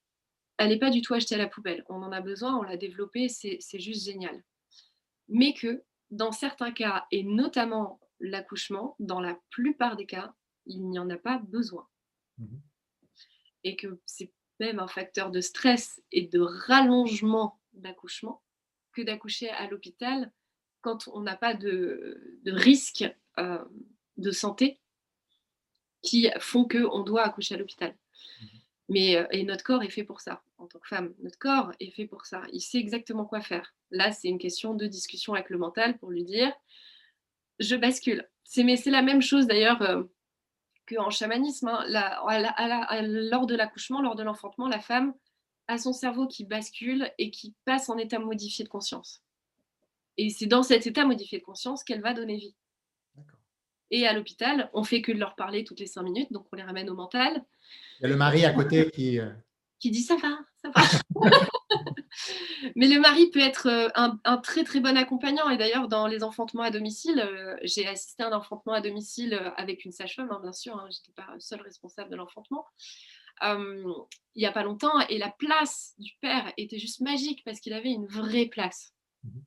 elle 0.57 0.69
n'est 0.69 0.79
pas 0.79 0.91
du 0.91 1.01
tout 1.01 1.13
achetée 1.13 1.35
à 1.35 1.39
la 1.39 1.47
poubelle. 1.47 1.83
On 1.89 2.01
en 2.03 2.11
a 2.11 2.21
besoin, 2.21 2.57
on 2.57 2.63
l'a 2.63 2.77
développée, 2.77 3.29
c'est 3.29 3.79
juste 3.79 4.05
génial. 4.05 4.43
Mais 5.29 5.53
que 5.53 5.83
dans 6.11 6.31
certains 6.31 6.71
cas, 6.71 7.05
et 7.11 7.23
notamment 7.23 7.99
l'accouchement, 8.19 8.95
dans 8.99 9.21
la 9.21 9.39
plupart 9.51 9.95
des 9.95 10.05
cas, 10.05 10.33
il 10.65 10.89
n'y 10.89 10.99
en 10.99 11.09
a 11.09 11.17
pas 11.17 11.39
besoin. 11.47 11.87
Mmh 12.37 12.57
et 13.63 13.75
que 13.75 13.99
c'est 14.05 14.31
même 14.59 14.79
un 14.79 14.87
facteur 14.87 15.31
de 15.31 15.41
stress 15.41 16.01
et 16.11 16.27
de 16.27 16.39
rallongement 16.39 17.59
d'accouchement 17.73 18.41
que 18.93 19.01
d'accoucher 19.01 19.49
à 19.49 19.67
l'hôpital 19.67 20.31
quand 20.81 21.07
on 21.13 21.21
n'a 21.21 21.35
pas 21.35 21.53
de, 21.53 22.41
risque 22.45 23.05
euh, 23.37 23.63
de 24.17 24.31
santé 24.31 24.79
qui 26.01 26.29
font 26.39 26.67
qu'on 26.67 27.03
doit 27.03 27.23
accoucher 27.23 27.55
à 27.55 27.57
l'hôpital. 27.57 27.91
Mmh 27.91 28.45
Mais 28.89 29.17
euh, 29.17 29.27
et 29.31 29.43
notre 29.43 29.63
corps 29.63 29.83
est 29.83 29.89
fait 29.89 30.03
pour 30.03 30.21
ça, 30.21 30.41
en 30.57 30.67
tant 30.67 30.79
que 30.79 30.87
femme. 30.87 31.13
Notre 31.19 31.37
corps 31.37 31.71
est 31.79 31.91
fait 31.91 32.07
pour 32.07 32.25
ça. 32.25 32.43
Il 32.53 32.61
sait 32.61 32.79
exactement 32.79 33.25
quoi 33.25 33.41
faire. 33.41 33.73
Là, 33.91 34.11
c'est 34.11 34.29
une 34.29 34.39
question 34.39 34.73
de 34.73 34.87
discussion 34.87 35.33
avec 35.33 35.49
le 35.49 35.57
mental 35.57 35.97
pour 35.97 36.09
lui 36.09 36.23
dire 36.23 36.53
je 37.59 37.75
bascule. 37.75 38.27
C'est, 38.43 38.63
mais 38.63 38.77
c'est 38.77 38.91
la 38.91 39.01
même 39.01 39.21
chose 39.21 39.47
d'ailleurs. 39.47 39.81
Euh, 39.81 40.03
en 40.97 41.09
chamanisme, 41.09 41.67
hein, 41.67 41.85
lors 43.01 43.45
de 43.45 43.55
l'accouchement, 43.55 44.01
lors 44.01 44.15
de 44.15 44.23
l'enfantement, 44.23 44.67
la 44.67 44.79
femme 44.79 45.13
a 45.67 45.77
son 45.77 45.93
cerveau 45.93 46.27
qui 46.27 46.45
bascule 46.45 47.11
et 47.17 47.29
qui 47.29 47.53
passe 47.65 47.89
en 47.89 47.97
état 47.97 48.19
modifié 48.19 48.63
de 48.63 48.69
conscience. 48.69 49.21
Et 50.17 50.29
c'est 50.29 50.47
dans 50.47 50.63
cet 50.63 50.87
état 50.87 51.05
modifié 51.05 51.39
de 51.39 51.43
conscience 51.43 51.83
qu'elle 51.83 52.01
va 52.01 52.13
donner 52.13 52.37
vie. 52.37 52.55
Et 53.91 54.07
à 54.07 54.13
l'hôpital, 54.13 54.69
on 54.73 54.83
fait 54.83 55.01
que 55.01 55.11
de 55.11 55.17
leur 55.17 55.35
parler 55.35 55.63
toutes 55.63 55.79
les 55.79 55.87
cinq 55.87 56.03
minutes, 56.03 56.31
donc 56.31 56.47
on 56.51 56.55
les 56.55 56.63
ramène 56.63 56.89
au 56.89 56.95
mental. 56.95 57.43
Il 57.99 58.03
y 58.03 58.05
a 58.05 58.09
le 58.09 58.17
mari 58.17 58.45
à 58.45 58.53
côté 58.53 58.89
qui... 58.91 59.19
Euh, 59.19 59.31
qui 59.79 59.91
dit 59.91 60.01
ça 60.01 60.17
va, 60.17 60.37
ça 60.63 60.71
va. 60.75 60.81
Mais 62.75 62.87
le 62.87 62.99
mari 62.99 63.29
peut 63.29 63.39
être 63.39 63.67
euh, 63.67 63.89
un, 63.95 64.37
très 64.37 64.63
très 64.63 64.79
bon 64.79 64.97
accompagnant. 64.97 65.49
Et 65.49 65.57
d'ailleurs, 65.57 65.87
dans 65.87 66.07
les 66.07 66.23
enfantements 66.23 66.63
à 66.63 66.71
domicile, 66.71 67.19
euh, 67.19 67.55
j'ai 67.63 67.87
assisté 67.87 68.23
à 68.23 68.27
un 68.27 68.33
enfantement 68.33 68.73
à 68.73 68.81
domicile 68.81 69.33
euh, 69.33 69.51
avec 69.55 69.85
une 69.85 69.91
sage-femme, 69.91 70.29
hein, 70.31 70.39
bien 70.41 70.53
sûr. 70.53 70.75
Hein, 70.75 70.87
je 70.91 70.97
n'étais 70.97 71.13
pas 71.15 71.33
seule 71.39 71.61
responsable 71.61 72.09
de 72.09 72.15
l'enfantement. 72.15 72.65
il 73.41 73.85
n'y 74.35 74.45
a 74.45 74.51
pas 74.51 74.63
longtemps. 74.63 74.99
Et 75.09 75.17
la 75.17 75.29
place 75.29 75.93
du 75.97 76.11
père 76.21 76.51
était 76.57 76.79
juste 76.79 77.01
magique 77.01 77.43
parce 77.45 77.59
qu'il 77.59 77.73
avait 77.73 77.91
une 77.91 78.07
vraie 78.07 78.47
place. 78.47 78.93
Mhm. 79.23 79.43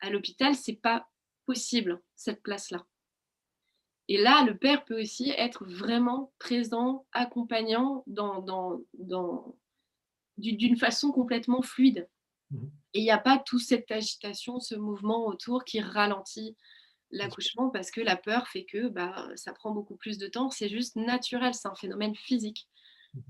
À 0.00 0.10
l'hôpital, 0.10 0.54
c'est 0.54 0.80
pas 0.80 1.08
possible, 1.46 2.00
cette 2.16 2.42
place-là. 2.42 2.84
Et 4.08 4.18
là, 4.20 4.44
le 4.44 4.56
père 4.56 4.84
peut 4.84 5.00
aussi 5.00 5.30
être 5.30 5.64
vraiment 5.64 6.32
présent, 6.38 7.06
accompagnant 7.12 8.02
dans, 8.06 8.42
dans, 8.42 8.80
dans 8.94 9.56
d'une 10.38 10.76
façon 10.76 11.12
complètement 11.12 11.62
fluide. 11.62 12.08
Mmh 12.50 12.66
Et 12.94 13.00
il 13.00 13.04
n'y 13.04 13.10
a 13.10 13.18
pas 13.18 13.38
toute 13.38 13.62
cette 13.62 13.90
agitation, 13.90 14.60
ce 14.60 14.74
mouvement 14.74 15.26
autour 15.26 15.64
qui 15.64 15.80
ralentit 15.80 16.56
l'accouchement 17.10 17.68
parce 17.70 17.90
que 17.90 18.00
la 18.00 18.16
peur 18.16 18.48
fait 18.48 18.64
que 18.64 18.88
bah, 18.88 19.28
ça 19.36 19.52
prend 19.52 19.72
beaucoup 19.72 19.96
plus 19.96 20.18
de 20.18 20.26
temps. 20.26 20.50
C'est 20.50 20.68
juste 20.68 20.96
naturel, 20.96 21.54
c'est 21.54 21.68
un 21.68 21.74
phénomène 21.74 22.14
physique 22.14 22.68
mmh 23.14 23.20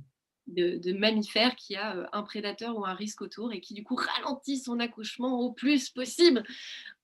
de, 0.47 0.93
mammifère 0.93 1.57
qui 1.57 1.77
a 1.77 1.97
euh, 1.97 2.07
un 2.13 2.23
prédateur 2.23 2.77
ou 2.77 2.85
un 2.85 2.95
risque 2.95 3.23
autour 3.23 3.53
et 3.53 3.61
qui 3.61 3.75
du 3.75 3.85
coup 3.85 3.97
ralentit 3.97 4.59
son 4.59 4.81
accouchement 4.81 5.41
au 5.41 5.53
plus 5.53 5.91
possible 5.91 6.43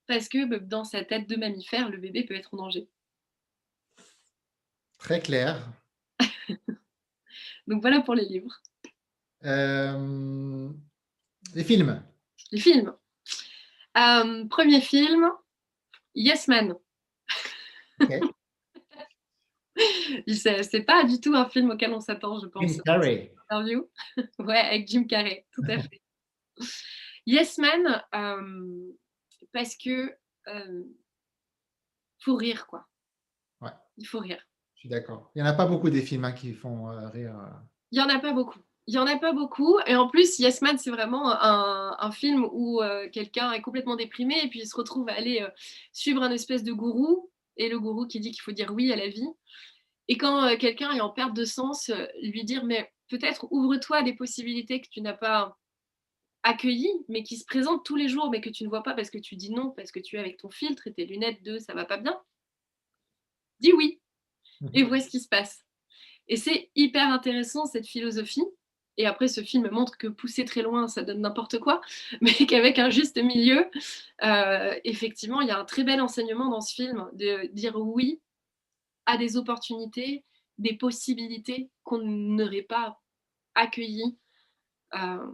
parce 0.06 0.28
que 0.28 0.44
bah, 0.44 0.58
dans 0.58 0.84
sa 0.84 1.04
tête 1.04 1.28
de 1.28 1.36
mammifère, 1.36 1.88
le 1.90 1.98
bébé 1.98 2.24
peut 2.24 2.34
être 2.34 2.54
en 2.54 2.58
danger. 2.58 2.88
Très 4.98 5.20
clair. 5.20 5.64
Donc 7.66 7.80
voilà 7.82 8.00
pour 8.00 8.14
les 8.14 8.24
livres. 8.24 8.60
Euh, 9.44 10.68
les 11.54 11.64
films. 11.64 12.02
Les 12.52 12.60
films. 12.60 12.94
Euh, 13.96 14.46
premier 14.48 14.80
film, 14.80 15.30
Yes 16.14 16.48
Man. 16.48 16.74
C'est 20.26 20.82
pas 20.82 21.04
du 21.04 21.20
tout 21.20 21.34
un 21.34 21.48
film 21.48 21.70
auquel 21.70 21.92
on 21.92 22.00
s'attend, 22.00 22.40
je 22.40 22.46
pense. 22.46 22.70
Jim 22.70 22.82
Carrey. 22.84 23.32
Interview. 23.48 23.88
ouais, 24.40 24.58
avec 24.58 24.88
Jim 24.88 25.04
Carrey, 25.04 25.46
tout 25.52 25.62
à 25.68 25.78
fait. 25.78 26.02
yes 27.26 27.58
Man, 27.58 28.02
euh, 28.14 28.92
parce 29.52 29.76
que 29.76 30.12
faut 32.18 32.36
rire, 32.36 32.66
quoi. 32.66 32.86
Ouais. 33.60 33.70
Il 33.96 34.06
faut 34.06 34.18
rire. 34.18 34.42
Je 34.74 34.80
suis 34.80 34.88
d'accord. 34.88 35.30
Il 35.34 35.42
n'y 35.42 35.48
en 35.48 35.50
a 35.50 35.54
pas 35.54 35.66
beaucoup 35.66 35.90
des 35.90 36.02
films 36.02 36.24
hein, 36.24 36.32
qui 36.32 36.52
font 36.52 36.90
euh, 36.90 37.08
rire. 37.08 37.36
Euh. 37.36 37.50
Il 37.90 37.98
n'y 37.98 38.04
en 38.04 38.14
a 38.14 38.18
pas 38.20 38.32
beaucoup. 38.32 38.60
Il 38.88 38.92
n'y 38.92 38.98
en 38.98 39.06
a 39.06 39.18
pas 39.18 39.34
beaucoup. 39.34 39.78
Et 39.86 39.94
en 39.96 40.08
plus, 40.08 40.38
Yes 40.38 40.62
Man, 40.62 40.78
c'est 40.78 40.90
vraiment 40.90 41.30
un, 41.30 42.10
film 42.10 42.48
où 42.52 42.80
euh, 42.80 43.06
quelqu'un 43.10 43.52
est 43.52 43.60
complètement 43.60 43.96
déprimé 43.96 44.40
et 44.42 44.48
puis 44.48 44.60
il 44.60 44.66
se 44.66 44.74
retrouve 44.74 45.10
à 45.10 45.12
aller 45.12 45.46
suivre 45.92 46.22
un 46.22 46.30
espèce 46.30 46.64
de 46.64 46.72
gourou. 46.72 47.30
Et 47.58 47.68
le 47.68 47.78
gourou 47.78 48.06
qui 48.06 48.18
dit 48.18 48.30
qu'il 48.30 48.40
faut 48.40 48.52
dire 48.52 48.72
oui 48.72 48.90
à 48.90 48.96
la 48.96 49.08
vie. 49.08 49.28
Et 50.08 50.16
quand 50.16 50.56
quelqu'un 50.56 50.92
est 50.92 51.02
en 51.02 51.10
perte 51.10 51.34
de 51.34 51.44
sens, 51.44 51.90
lui 52.22 52.44
dire 52.44 52.64
mais 52.64 52.90
peut-être 53.10 53.46
ouvre-toi 53.50 53.98
à 53.98 54.02
des 54.02 54.14
possibilités 54.14 54.80
que 54.80 54.88
tu 54.90 55.02
n'as 55.02 55.12
pas 55.12 55.58
accueillies, 56.42 57.04
mais 57.08 57.22
qui 57.22 57.36
se 57.36 57.44
présentent 57.44 57.84
tous 57.84 57.96
les 57.96 58.08
jours, 58.08 58.30
mais 58.30 58.40
que 58.40 58.48
tu 58.48 58.64
ne 58.64 58.70
vois 58.70 58.82
pas 58.82 58.94
parce 58.94 59.10
que 59.10 59.18
tu 59.18 59.36
dis 59.36 59.50
non, 59.50 59.70
parce 59.72 59.92
que 59.92 60.00
tu 60.00 60.16
es 60.16 60.18
avec 60.18 60.38
ton 60.38 60.48
filtre 60.48 60.86
et 60.86 60.94
tes 60.94 61.04
lunettes 61.04 61.42
de 61.42 61.58
ça 61.58 61.74
va 61.74 61.84
pas 61.84 61.98
bien. 61.98 62.18
Dis 63.60 63.74
oui 63.74 64.00
et 64.74 64.82
vois 64.82 65.00
ce 65.00 65.08
qui 65.08 65.20
se 65.20 65.28
passe. 65.28 65.64
Et 66.26 66.36
c'est 66.36 66.70
hyper 66.74 67.08
intéressant 67.08 67.66
cette 67.66 67.86
philosophie. 67.86 68.44
Et 68.98 69.06
après, 69.06 69.28
ce 69.28 69.42
film 69.42 69.70
montre 69.70 69.96
que 69.96 70.08
pousser 70.08 70.44
très 70.44 70.60
loin, 70.60 70.88
ça 70.88 71.04
donne 71.04 71.20
n'importe 71.20 71.60
quoi, 71.60 71.80
mais 72.20 72.32
qu'avec 72.32 72.78
un 72.78 72.90
juste 72.90 73.16
milieu, 73.16 73.64
euh, 74.24 74.74
effectivement, 74.84 75.40
il 75.40 75.48
y 75.48 75.52
a 75.52 75.58
un 75.58 75.64
très 75.64 75.84
bel 75.84 76.00
enseignement 76.00 76.50
dans 76.50 76.60
ce 76.60 76.74
film 76.74 77.08
de 77.12 77.46
dire 77.52 77.76
oui 77.76 78.20
à 79.06 79.16
des 79.16 79.36
opportunités, 79.36 80.24
des 80.58 80.74
possibilités 80.74 81.70
qu'on 81.84 81.98
n'aurait 81.98 82.62
pas 82.62 83.00
accueillies 83.54 84.18
euh, 84.94 85.26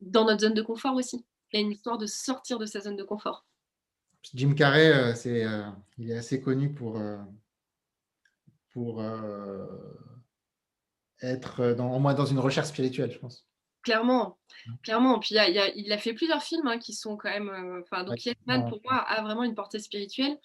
dans 0.00 0.24
notre 0.24 0.40
zone 0.40 0.54
de 0.54 0.62
confort 0.62 0.96
aussi. 0.96 1.24
Il 1.52 1.60
y 1.60 1.62
a 1.62 1.64
une 1.64 1.72
histoire 1.72 1.98
de 1.98 2.06
sortir 2.06 2.58
de 2.58 2.66
sa 2.66 2.80
zone 2.80 2.96
de 2.96 3.04
confort. 3.04 3.46
Jim 4.34 4.54
Carrey, 4.54 4.92
euh, 4.92 5.14
c'est, 5.14 5.46
il 5.98 6.10
est 6.10 6.16
assez 6.16 6.40
connu 6.40 6.74
pour 6.74 7.00
pour 8.70 9.02
être 11.22 11.74
dans, 11.74 11.94
au 11.94 11.98
moins 11.98 12.14
dans 12.14 12.26
une 12.26 12.38
recherche 12.38 12.68
spirituelle, 12.68 13.10
je 13.12 13.18
pense. 13.18 13.46
Clairement, 13.82 14.38
clairement. 14.82 15.18
Puis 15.18 15.34
il 15.34 15.92
a 15.92 15.98
fait 15.98 16.12
plusieurs 16.12 16.42
films 16.42 16.66
hein, 16.66 16.78
qui 16.78 16.92
sont 16.92 17.16
quand 17.16 17.30
même. 17.30 17.48
Euh, 17.48 18.04
donc 18.04 18.24
Yes 18.24 18.34
Man 18.46 18.68
pour 18.68 18.80
moi 18.84 18.96
a 18.96 19.22
vraiment 19.22 19.44
une 19.44 19.54
portée 19.54 19.78
spirituelle. 19.78 20.36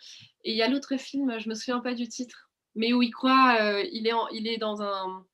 Et 0.43 0.51
il 0.51 0.57
y 0.57 0.61
a 0.61 0.69
l'autre 0.69 0.97
film, 0.97 1.39
je 1.39 1.49
me 1.49 1.55
souviens 1.55 1.79
pas 1.79 1.93
du 1.93 2.07
titre, 2.07 2.49
mais 2.75 2.93
où 2.93 3.01
il 3.01 3.11
croit, 3.11 3.57
euh, 3.59 3.83
il 3.91 4.07
est, 4.07 4.13
il 4.33 4.47
est 4.47 4.57
dans 4.57 4.81
un, 4.81 5.25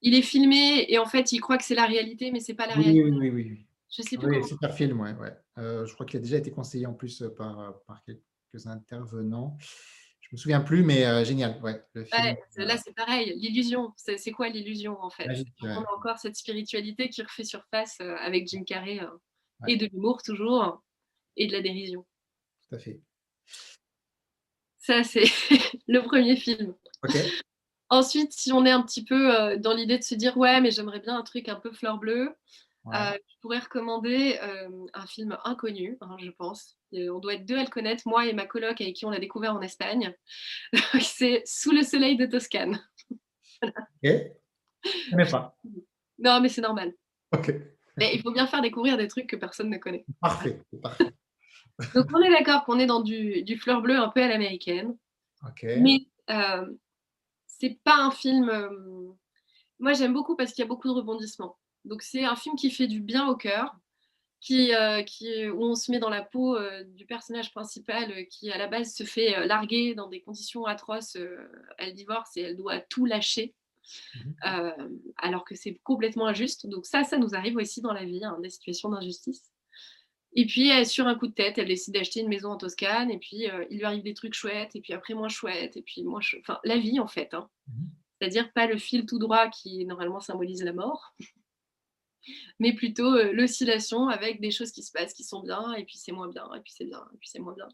il 0.00 0.14
est 0.14 0.22
filmé 0.22 0.86
et 0.88 0.98
en 0.98 1.06
fait 1.06 1.32
il 1.32 1.40
croit 1.40 1.58
que 1.58 1.64
c'est 1.64 1.74
la 1.74 1.86
réalité, 1.86 2.30
mais 2.30 2.40
c'est 2.40 2.54
pas 2.54 2.66
la 2.66 2.74
réalité. 2.74 3.02
Oui, 3.02 3.10
oui, 3.10 3.30
oui, 3.30 3.50
oui. 3.50 3.66
Je 3.94 4.02
sais 4.02 4.16
plus. 4.16 4.38
Oui, 4.38 4.48
super 4.48 4.72
film, 4.72 5.00
ouais, 5.00 5.14
ouais. 5.14 5.36
je 5.56 5.92
crois 5.92 6.06
qu'il 6.06 6.18
a 6.18 6.22
déjà 6.22 6.38
été 6.38 6.50
conseillé 6.50 6.86
en 6.86 6.94
plus 6.94 7.22
par, 7.36 7.74
par 7.86 8.02
quelques 8.04 8.66
intervenants. 8.66 9.58
Je 10.32 10.36
me 10.36 10.40
souviens 10.40 10.60
plus, 10.62 10.82
mais 10.82 11.04
euh, 11.04 11.26
génial. 11.26 11.60
Ouais, 11.62 11.84
là, 12.56 12.76
c'est 12.78 12.94
pareil. 12.94 13.34
L'illusion, 13.36 13.92
c'est 13.96 14.30
quoi 14.30 14.48
l'illusion 14.48 14.98
en 15.02 15.10
fait? 15.10 15.28
On 15.60 15.68
a 15.68 15.92
encore 15.94 16.16
cette 16.16 16.36
spiritualité 16.36 17.10
qui 17.10 17.20
refait 17.20 17.44
surface 17.44 17.98
euh, 18.00 18.16
avec 18.16 18.48
Jim 18.48 18.64
Carrey 18.64 18.98
euh, 18.98 19.68
et 19.68 19.76
de 19.76 19.84
l'humour 19.92 20.22
toujours 20.22 20.82
et 21.36 21.48
de 21.48 21.52
la 21.52 21.60
dérision. 21.60 22.06
Tout 22.66 22.76
à 22.76 22.78
fait. 22.78 23.02
Ça, 24.78 25.04
c'est 25.04 25.24
le 25.86 26.00
premier 26.00 26.36
film. 26.36 26.74
Ensuite, 27.90 28.32
si 28.32 28.52
on 28.52 28.64
est 28.64 28.70
un 28.70 28.82
petit 28.82 29.04
peu 29.04 29.58
dans 29.58 29.74
l'idée 29.74 29.98
de 29.98 30.02
se 30.02 30.14
dire 30.14 30.38
ouais, 30.38 30.62
mais 30.62 30.70
j'aimerais 30.70 31.00
bien 31.00 31.18
un 31.18 31.22
truc 31.24 31.50
un 31.50 31.56
peu 31.56 31.72
fleur 31.72 31.98
bleue, 31.98 32.34
je 32.86 33.40
pourrais 33.40 33.58
recommander 33.58 34.38
un 34.94 35.06
film 35.06 35.38
inconnu, 35.44 35.98
hein, 36.00 36.16
je 36.18 36.30
pense. 36.30 36.76
on 36.92 37.18
doit 37.18 37.34
être 37.34 37.46
deux 37.46 37.58
à 37.58 37.62
le 37.62 37.70
connaître, 37.70 38.02
moi 38.06 38.26
et 38.26 38.32
ma 38.32 38.46
coloc 38.46 38.80
avec 38.80 38.96
qui 38.96 39.06
on 39.06 39.10
l'a 39.10 39.20
découvert 39.20 39.54
en 39.54 39.62
Espagne. 39.62 40.14
c'est 41.00 41.42
Sous 41.46 41.72
le 41.72 41.82
soleil 41.82 42.16
de 42.16 42.26
Toscane. 42.26 42.82
ok. 43.62 44.10
Je 44.84 45.16
ne 45.16 45.30
pas. 45.30 45.56
Non, 46.18 46.40
mais 46.40 46.48
c'est 46.48 46.60
normal. 46.60 46.92
Ok. 47.32 47.54
Mais 47.96 48.14
il 48.14 48.22
faut 48.22 48.32
bien 48.32 48.46
faire 48.46 48.62
découvrir 48.62 48.96
des 48.96 49.08
trucs 49.08 49.26
que 49.26 49.36
personne 49.36 49.70
ne 49.70 49.78
connaît. 49.78 50.04
Parfait. 50.20 50.60
parfait. 50.82 51.12
Donc 51.94 52.06
on 52.12 52.22
est 52.22 52.30
d'accord 52.30 52.64
qu'on 52.64 52.78
est 52.78 52.86
dans 52.86 53.00
du, 53.00 53.58
fleur 53.58 53.82
bleu 53.82 53.96
un 53.96 54.08
peu 54.08 54.22
à 54.22 54.28
l'américaine. 54.28 54.96
Ok. 55.46 55.64
Mais 55.78 56.06
euh, 56.30 56.66
c'est 57.46 57.78
pas 57.84 57.96
un 57.96 58.10
film. 58.10 58.50
moi 59.78 59.92
j'aime 59.92 60.12
beaucoup 60.12 60.36
parce 60.36 60.52
qu'il 60.52 60.62
y 60.62 60.66
a 60.66 60.68
beaucoup 60.68 60.88
de 60.88 60.94
rebondissements. 60.94 61.58
Donc 61.84 62.02
c'est 62.02 62.24
un 62.24 62.36
film 62.36 62.56
qui 62.56 62.70
fait 62.70 62.86
du 62.86 63.00
bien 63.00 63.26
au 63.28 63.36
cœur, 63.36 63.76
qui, 64.42 64.74
euh, 64.74 65.02
qui, 65.04 65.48
où 65.48 65.62
on 65.62 65.76
se 65.76 65.90
met 65.90 66.00
dans 66.00 66.10
la 66.10 66.20
peau 66.20 66.56
euh, 66.56 66.82
du 66.82 67.06
personnage 67.06 67.52
principal 67.52 68.10
euh, 68.10 68.24
qui 68.24 68.50
à 68.50 68.58
la 68.58 68.66
base 68.66 68.92
se 68.92 69.04
fait 69.04 69.46
larguer 69.46 69.94
dans 69.94 70.08
des 70.08 70.20
conditions 70.20 70.66
atroces. 70.66 71.16
elle 71.78 71.94
divorce 71.94 72.36
et 72.36 72.42
elle 72.42 72.56
doit 72.56 72.80
tout 72.80 73.06
lâcher. 73.06 73.54
Mmh 74.14 74.30
alors 75.16 75.44
que 75.44 75.54
c'est 75.54 75.74
complètement 75.82 76.26
injuste. 76.26 76.66
Donc 76.68 76.86
ça, 76.86 77.04
ça 77.04 77.18
nous 77.18 77.34
arrive 77.34 77.56
aussi 77.56 77.80
dans 77.80 77.92
la 77.92 78.04
vie, 78.04 78.24
hein, 78.24 78.38
des 78.40 78.48
situations 78.48 78.88
d'injustice. 78.88 79.52
Et 80.34 80.46
puis, 80.46 80.70
sur 80.86 81.06
un 81.06 81.14
coup 81.16 81.26
de 81.26 81.34
tête, 81.34 81.58
elle 81.58 81.66
décide 81.66 81.94
d'acheter 81.94 82.20
une 82.20 82.28
maison 82.28 82.50
en 82.50 82.56
Toscane, 82.56 83.10
et 83.10 83.18
puis 83.18 83.48
il 83.70 83.78
lui 83.78 83.84
arrive 83.84 84.02
des 84.02 84.14
trucs 84.14 84.34
chouettes, 84.34 84.74
et 84.74 84.80
puis 84.80 84.92
après 84.92 85.14
moins 85.14 85.28
chouettes, 85.28 85.76
et 85.76 85.82
puis 85.82 86.04
moins... 86.04 86.20
Enfin, 86.40 86.58
la 86.64 86.78
vie, 86.78 87.00
en 87.00 87.08
fait. 87.08 87.34
Hein. 87.34 87.48
Mmh 87.66 87.72
C'est-à-dire 88.20 88.52
pas 88.52 88.66
le 88.66 88.78
fil 88.78 89.04
tout 89.04 89.18
droit 89.18 89.48
qui, 89.48 89.84
normalement, 89.84 90.20
symbolise 90.20 90.62
la 90.62 90.72
mort, 90.72 91.14
mais 92.58 92.72
plutôt 92.72 93.14
euh, 93.14 93.32
l'oscillation 93.32 94.08
avec 94.08 94.40
des 94.40 94.50
choses 94.50 94.72
qui 94.72 94.82
se 94.82 94.92
passent, 94.92 95.14
qui 95.14 95.24
sont 95.24 95.42
bien, 95.42 95.72
et 95.74 95.84
puis 95.84 95.98
c'est 95.98 96.12
moins 96.12 96.28
bien, 96.28 96.48
et 96.54 96.60
puis 96.60 96.72
c'est 96.74 96.84
bien, 96.84 97.04
et 97.14 97.18
puis 97.18 97.28
c'est 97.28 97.38
moins 97.38 97.54
bien. 97.54 97.68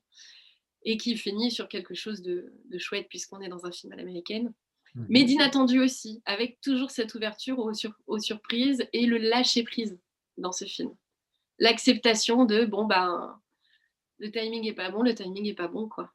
Et 0.84 0.96
qui 0.96 1.16
finit 1.16 1.50
sur 1.50 1.68
quelque 1.68 1.94
chose 1.94 2.22
de, 2.22 2.52
chouette, 2.78 3.08
puisqu'on 3.08 3.40
est 3.40 3.48
dans 3.48 3.66
un 3.66 3.72
film 3.72 3.92
à 3.92 3.96
l'américaine. 3.96 4.54
Mmh. 4.94 5.06
Mais 5.08 5.24
d'inattendu 5.24 5.80
aussi, 5.80 6.22
avec 6.24 6.60
toujours 6.60 6.90
cette 6.90 7.14
ouverture 7.14 7.58
aux, 7.58 8.18
surprises 8.18 8.86
et 8.92 9.06
le 9.06 9.18
lâcher-prise 9.18 9.98
dans 10.36 10.52
ce 10.52 10.64
film. 10.64 10.94
L'acceptation 11.58 12.44
de, 12.44 12.64
bon, 12.64 12.86
ben, 12.86 13.40
le 14.18 14.30
timing 14.30 14.66
est 14.66 14.74
pas 14.74 14.90
bon, 14.90 15.02
le 15.02 15.14
timing 15.14 15.46
est 15.46 15.54
pas 15.54 15.68
bon, 15.68 15.88
quoi 15.88 16.12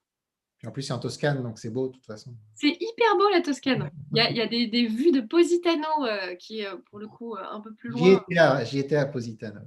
en 0.65 0.71
plus, 0.71 0.83
c'est 0.83 0.93
en 0.93 0.99
Toscane, 0.99 1.43
donc 1.43 1.59
c'est 1.59 1.69
beau 1.69 1.89
de 1.89 1.93
toute 1.93 2.05
façon. 2.05 2.33
C'est 2.55 2.69
hyper 2.69 3.17
beau 3.17 3.29
la 3.29 3.41
Toscane. 3.41 3.91
Il 4.13 4.17
y 4.17 4.41
a, 4.41 4.47
des, 4.47 4.87
vues 4.87 5.11
de 5.11 5.19
Positano 5.19 6.05
euh, 6.05 6.35
qui 6.35 6.61
est 6.61 6.67
euh, 6.67 6.77
pour 6.89 6.99
le 6.99 7.07
coup 7.07 7.35
euh, 7.35 7.43
un 7.51 7.59
peu 7.59 7.73
plus 7.73 7.89
loin. 7.89 8.23
J'y 8.63 8.79
étais, 8.79 8.95
à 8.95 9.05
Positano. 9.05 9.59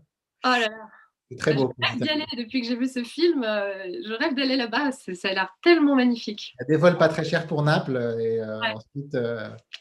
Oh 0.45 0.49
là 0.49 0.61
là. 0.61 0.89
C'est 1.31 1.37
très 1.37 1.55
beau. 1.55 1.75
Je 1.79 1.87
rêve 1.87 2.01
d'y 2.01 2.09
aller 2.09 2.25
depuis 2.39 2.63
que 2.63 2.67
j'ai 2.69 2.77
vu 2.77 2.89
ce 2.89 3.03
film. 3.03 3.43
je 3.43 4.13
rêve 4.15 4.35
d'aller 4.35 4.57
là-bas. 4.57 4.93
Ça 4.93 5.29
a 5.29 5.33
l'air 5.33 5.55
tellement 5.63 5.97
magnifique. 5.97 6.55
Il 6.55 6.63
y 6.63 6.65
a 6.65 6.67
des 6.67 6.77
vols 6.77 6.97
pas 6.97 7.09
très 7.09 7.25
chers 7.25 7.47
pour 7.47 7.63
Naples 7.63 7.97
et 8.21 8.43
ensuite 8.43 9.19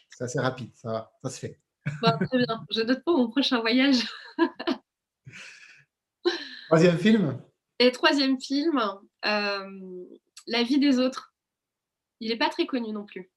c'est 0.09 0.23
assez 0.23 0.39
rapide. 0.39 0.71
Ça 0.73 0.91
va, 0.91 1.11
ça 1.23 1.29
se 1.29 1.39
fait. 1.39 1.59
très 2.01 2.37
bien. 2.39 2.65
Je 2.71 2.81
note 2.81 3.03
pas 3.03 3.13
mon 3.13 3.29
prochain 3.29 3.61
voyage. 3.61 4.07
troisième 6.67 6.97
film? 6.97 7.39
Et 7.77 7.91
troisième 7.91 8.41
film. 8.41 8.81
La 10.47 10.63
vie 10.63 10.79
des 10.79 10.99
autres. 10.99 11.33
Il 12.19 12.29
n'est 12.29 12.37
pas 12.37 12.49
très 12.49 12.65
connu 12.65 12.91
non 12.91 13.05
plus. 13.05 13.31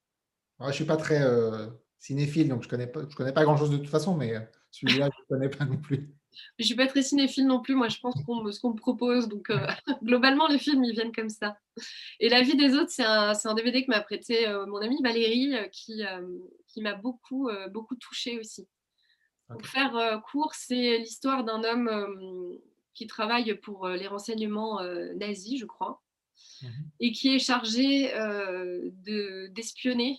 je 0.60 0.66
ne 0.66 0.72
suis 0.72 0.84
pas 0.84 0.96
très 0.96 1.22
euh, 1.22 1.66
cinéphile, 1.98 2.48
donc 2.48 2.62
je 2.62 2.66
ne 2.66 2.70
connais 2.70 2.86
pas, 2.86 3.00
je 3.08 3.16
connais 3.16 3.32
pas 3.32 3.44
grand-chose 3.44 3.70
de 3.70 3.78
toute 3.78 3.88
façon, 3.88 4.16
mais 4.16 4.36
euh, 4.36 4.40
celui-là, 4.70 5.08
je 5.14 5.22
ne 5.22 5.36
connais 5.36 5.48
pas 5.48 5.64
non 5.64 5.78
plus. 5.78 6.14
Je 6.58 6.62
ne 6.62 6.66
suis 6.66 6.76
pas 6.76 6.86
très 6.86 7.02
cinéphile 7.02 7.46
non 7.46 7.60
plus. 7.60 7.74
Moi, 7.74 7.88
je 7.88 7.98
pense 7.98 8.22
qu'on 8.24 8.42
me, 8.42 8.52
ce 8.52 8.60
qu'on 8.60 8.70
me 8.70 8.76
propose. 8.76 9.28
Donc, 9.28 9.50
euh, 9.50 9.66
globalement, 10.02 10.46
les 10.46 10.58
films, 10.58 10.84
ils 10.84 10.92
viennent 10.92 11.12
comme 11.12 11.30
ça. 11.30 11.58
Et 12.20 12.28
La 12.28 12.42
vie 12.42 12.56
des 12.56 12.74
autres, 12.74 12.90
c'est 12.90 13.04
un, 13.04 13.32
un, 13.32 13.54
DVD 13.54 13.84
que 13.84 13.90
m'a 13.90 14.00
prêté 14.00 14.46
mon 14.66 14.76
amie 14.76 15.02
Valérie, 15.02 15.54
qui, 15.72 16.02
qui 16.66 16.80
m'a 16.80 16.94
beaucoup, 16.94 17.50
beaucoup 17.70 17.96
touchée 17.96 18.38
aussi. 18.38 18.68
Pour 19.48 19.66
faire 19.66 20.20
court, 20.30 20.54
c'est 20.54 20.98
l'histoire 20.98 21.44
d'un 21.44 21.64
homme 21.64 22.58
qui 22.94 23.06
travaille 23.06 23.54
pour 23.54 23.88
les 23.88 24.06
renseignements 24.06 24.80
nazis, 25.14 25.58
je 25.58 25.66
crois, 25.66 26.02
Mmh 26.62 26.66
et 27.00 27.12
qui 27.12 27.28
est 27.28 27.38
chargé 27.38 28.12
euh, 28.14 28.90
d'espionner 29.50 30.18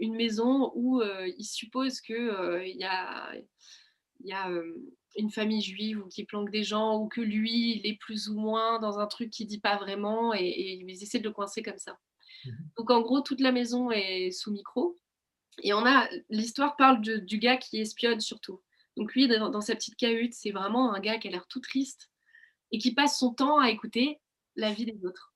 une 0.00 0.14
maison 0.14 0.72
où 0.74 1.02
il 1.02 1.44
suppose 1.44 2.00
qu'il 2.00 2.16
il 2.64 2.76
y 2.76 2.84
a, 2.84 3.34
y 4.24 4.32
a 4.32 4.50
une 5.16 5.30
famille 5.30 5.60
juive 5.60 5.98
ou 5.98 6.08
qui 6.08 6.24
planque 6.24 6.50
des 6.50 6.62
gens 6.62 6.98
ou 6.98 7.08
que 7.08 7.20
lui, 7.20 7.76
il 7.76 7.86
est 7.86 7.98
plus 7.98 8.28
ou 8.28 8.38
moins 8.38 8.78
dans 8.78 8.98
un 8.98 9.06
truc 9.06 9.30
qu'il 9.30 9.46
dit 9.46 9.60
pas 9.60 9.76
vraiment 9.76 10.34
et, 10.34 10.44
ils 10.46 11.02
essaient 11.02 11.18
de 11.18 11.24
le 11.24 11.32
coincer 11.32 11.62
comme 11.62 11.78
ça. 11.78 11.98
Mmh 12.44 12.50
Donc 12.78 12.90
en 12.90 13.02
gros, 13.02 13.20
toute 13.20 13.40
la 13.40 13.52
maison 13.52 13.90
est 13.90 14.30
sous 14.30 14.52
micro 14.52 14.96
et 15.62 15.72
on 15.74 15.84
a 15.86 16.08
l'histoire 16.30 16.76
parle 16.76 17.00
du 17.00 17.38
gars 17.38 17.56
qui 17.56 17.78
espionne 17.78 18.20
surtout. 18.20 18.62
Donc 18.96 19.12
lui, 19.14 19.28
dans, 19.28 19.50
dans 19.50 19.60
sa 19.60 19.74
petite 19.74 19.96
cahute, 19.96 20.34
c'est 20.34 20.50
vraiment 20.50 20.94
un 20.94 21.00
gars 21.00 21.18
qui 21.18 21.28
a 21.28 21.30
l'air 21.30 21.46
tout 21.48 21.60
triste 21.60 22.10
et 22.72 22.78
qui 22.78 22.94
passe 22.94 23.18
son 23.18 23.34
temps 23.34 23.58
à 23.58 23.70
écouter 23.70 24.20
la 24.56 24.72
vie 24.72 24.86
des 24.86 25.04
autres. 25.04 25.34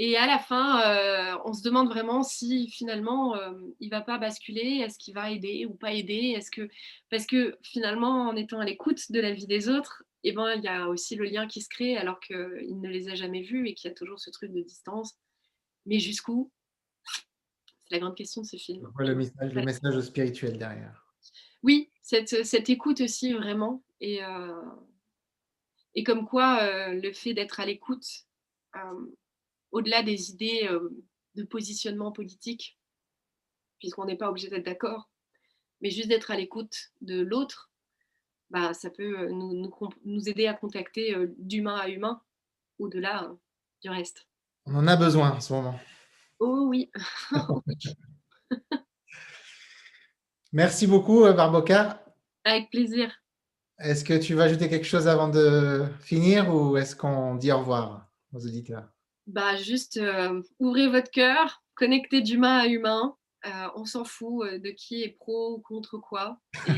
Et 0.00 0.16
à 0.16 0.26
la 0.26 0.38
fin, 0.38 0.80
euh, 0.82 1.38
on 1.44 1.52
se 1.52 1.62
demande 1.62 1.88
vraiment 1.88 2.22
si 2.22 2.68
finalement 2.70 3.34
il 3.34 3.40
euh, 3.40 3.74
il 3.80 3.90
va 3.90 4.00
pas 4.00 4.18
basculer, 4.18 4.80
est-ce 4.84 4.96
qu'il 4.96 5.14
va 5.14 5.30
aider 5.30 5.66
ou 5.66 5.74
pas 5.74 5.92
aider, 5.92 6.34
est-ce 6.36 6.52
que 6.52 6.68
parce 7.10 7.26
que 7.26 7.58
finalement 7.62 8.28
en 8.28 8.36
étant 8.36 8.60
à 8.60 8.64
l'écoute 8.64 9.10
de 9.10 9.20
la 9.20 9.32
vie 9.32 9.48
des 9.48 9.68
autres, 9.68 10.04
eh 10.22 10.32
ben 10.32 10.54
il 10.54 10.62
y 10.62 10.68
a 10.68 10.88
aussi 10.88 11.16
le 11.16 11.24
lien 11.24 11.48
qui 11.48 11.62
se 11.62 11.68
crée 11.68 11.96
alors 11.96 12.20
qu'il 12.20 12.80
ne 12.80 12.88
les 12.88 13.08
a 13.08 13.16
jamais 13.16 13.42
vus 13.42 13.66
et 13.66 13.74
qu'il 13.74 13.88
y 13.88 13.92
a 13.92 13.94
toujours 13.94 14.20
ce 14.20 14.30
truc 14.30 14.52
de 14.52 14.60
distance. 14.60 15.18
Mais 15.84 15.98
jusqu'où? 15.98 16.52
C'est 17.84 17.94
la 17.94 17.98
grande 17.98 18.16
question 18.16 18.42
de 18.42 18.46
ce 18.46 18.56
film. 18.56 18.86
le 18.98 19.14
message, 19.14 19.52
le 19.52 19.62
message 19.62 20.00
spirituel 20.00 20.58
derrière. 20.58 21.08
Oui, 21.62 21.90
cette, 22.02 22.44
cette 22.44 22.70
écoute 22.70 23.00
aussi, 23.00 23.32
vraiment. 23.32 23.82
Et, 24.00 24.22
euh, 24.22 24.62
et 25.94 26.04
comme 26.04 26.26
quoi, 26.26 26.62
euh, 26.62 26.92
le 26.92 27.12
fait 27.12 27.34
d'être 27.34 27.60
à 27.60 27.66
l'écoute, 27.66 28.06
au-delà 29.72 30.02
des 30.02 30.30
idées 30.30 30.68
de 31.34 31.42
positionnement 31.44 32.12
politique, 32.12 32.78
puisqu'on 33.78 34.06
n'est 34.06 34.16
pas 34.16 34.30
obligé 34.30 34.48
d'être 34.48 34.64
d'accord, 34.64 35.10
mais 35.80 35.90
juste 35.90 36.08
d'être 36.08 36.30
à 36.30 36.36
l'écoute 36.36 36.92
de 37.00 37.20
l'autre, 37.20 37.70
bah, 38.50 38.74
ça 38.74 38.90
peut 38.90 39.28
nous, 39.28 39.54
nous, 39.54 39.70
nous 40.04 40.28
aider 40.28 40.46
à 40.46 40.54
contacter 40.54 41.14
d'humain 41.38 41.76
à 41.76 41.88
humain, 41.88 42.22
au-delà 42.78 43.30
du 43.82 43.90
reste. 43.90 44.26
On 44.66 44.74
en 44.74 44.86
a 44.86 44.96
besoin 44.96 45.30
en 45.30 45.40
ce 45.40 45.52
moment. 45.52 45.78
Oh 46.40 46.66
oui. 46.68 46.90
Merci 50.52 50.86
beaucoup, 50.86 51.22
Barboka. 51.22 52.04
Avec 52.44 52.70
plaisir. 52.70 53.12
Est-ce 53.78 54.04
que 54.04 54.18
tu 54.18 54.34
vas 54.34 54.44
ajouter 54.44 54.68
quelque 54.68 54.86
chose 54.86 55.08
avant 55.08 55.28
de 55.28 55.84
finir 56.00 56.54
ou 56.54 56.76
est-ce 56.76 56.96
qu'on 56.96 57.36
dit 57.36 57.52
au 57.52 57.58
revoir? 57.58 58.07
Aux 58.32 58.46
auditeurs 58.46 58.88
bah, 59.26 59.56
Juste 59.56 59.98
euh, 59.98 60.42
ouvrez 60.58 60.88
votre 60.88 61.10
cœur, 61.10 61.62
connectez 61.74 62.22
d'humain 62.22 62.58
à 62.58 62.66
humain. 62.66 63.16
Euh, 63.46 63.68
on 63.76 63.84
s'en 63.84 64.04
fout 64.04 64.46
euh, 64.46 64.58
de 64.58 64.70
qui 64.70 65.02
est 65.02 65.10
pro 65.10 65.54
ou 65.54 65.60
contre 65.60 65.98
quoi. 65.98 66.40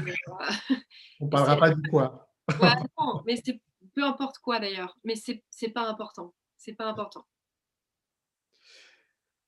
on 1.20 1.24
ne 1.24 1.30
parlera 1.30 1.56
pas 1.56 1.70
du 1.70 1.82
quoi. 1.90 2.28
mais 3.24 3.40
c'est 3.42 3.60
peu 3.94 4.04
importe 4.04 4.38
quoi 4.38 4.60
d'ailleurs. 4.60 4.98
Mais 5.04 5.14
c'est 5.14 5.42
n'est 5.62 5.70
pas 5.70 5.88
important. 5.88 6.34
C'est 6.58 6.74
pas 6.74 6.86
important. 6.86 7.24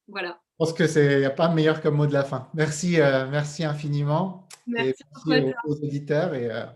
Voilà. 0.09 0.41
Je 0.53 0.65
pense 0.65 0.73
que 0.73 0.87
c'est 0.87 1.19
n'y 1.19 1.25
a 1.25 1.31
pas 1.31 1.49
meilleur 1.49 1.81
comme 1.83 1.97
mot 1.97 2.07
de 2.07 2.13
la 2.13 2.25
fin. 2.25 2.49
Merci, 2.55 2.99
merci 3.31 3.65
infiniment. 3.65 4.49
Merci, 4.67 4.91
et 5.33 5.41
merci 5.43 5.55
aux, 5.65 5.75
auditeurs 5.85 6.35
et 6.35 6.51
à 6.51 6.75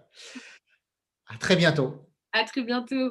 très 1.38 1.56
bientôt. 1.56 2.06
À 2.32 2.44
très 2.44 2.62
bientôt. 2.62 3.10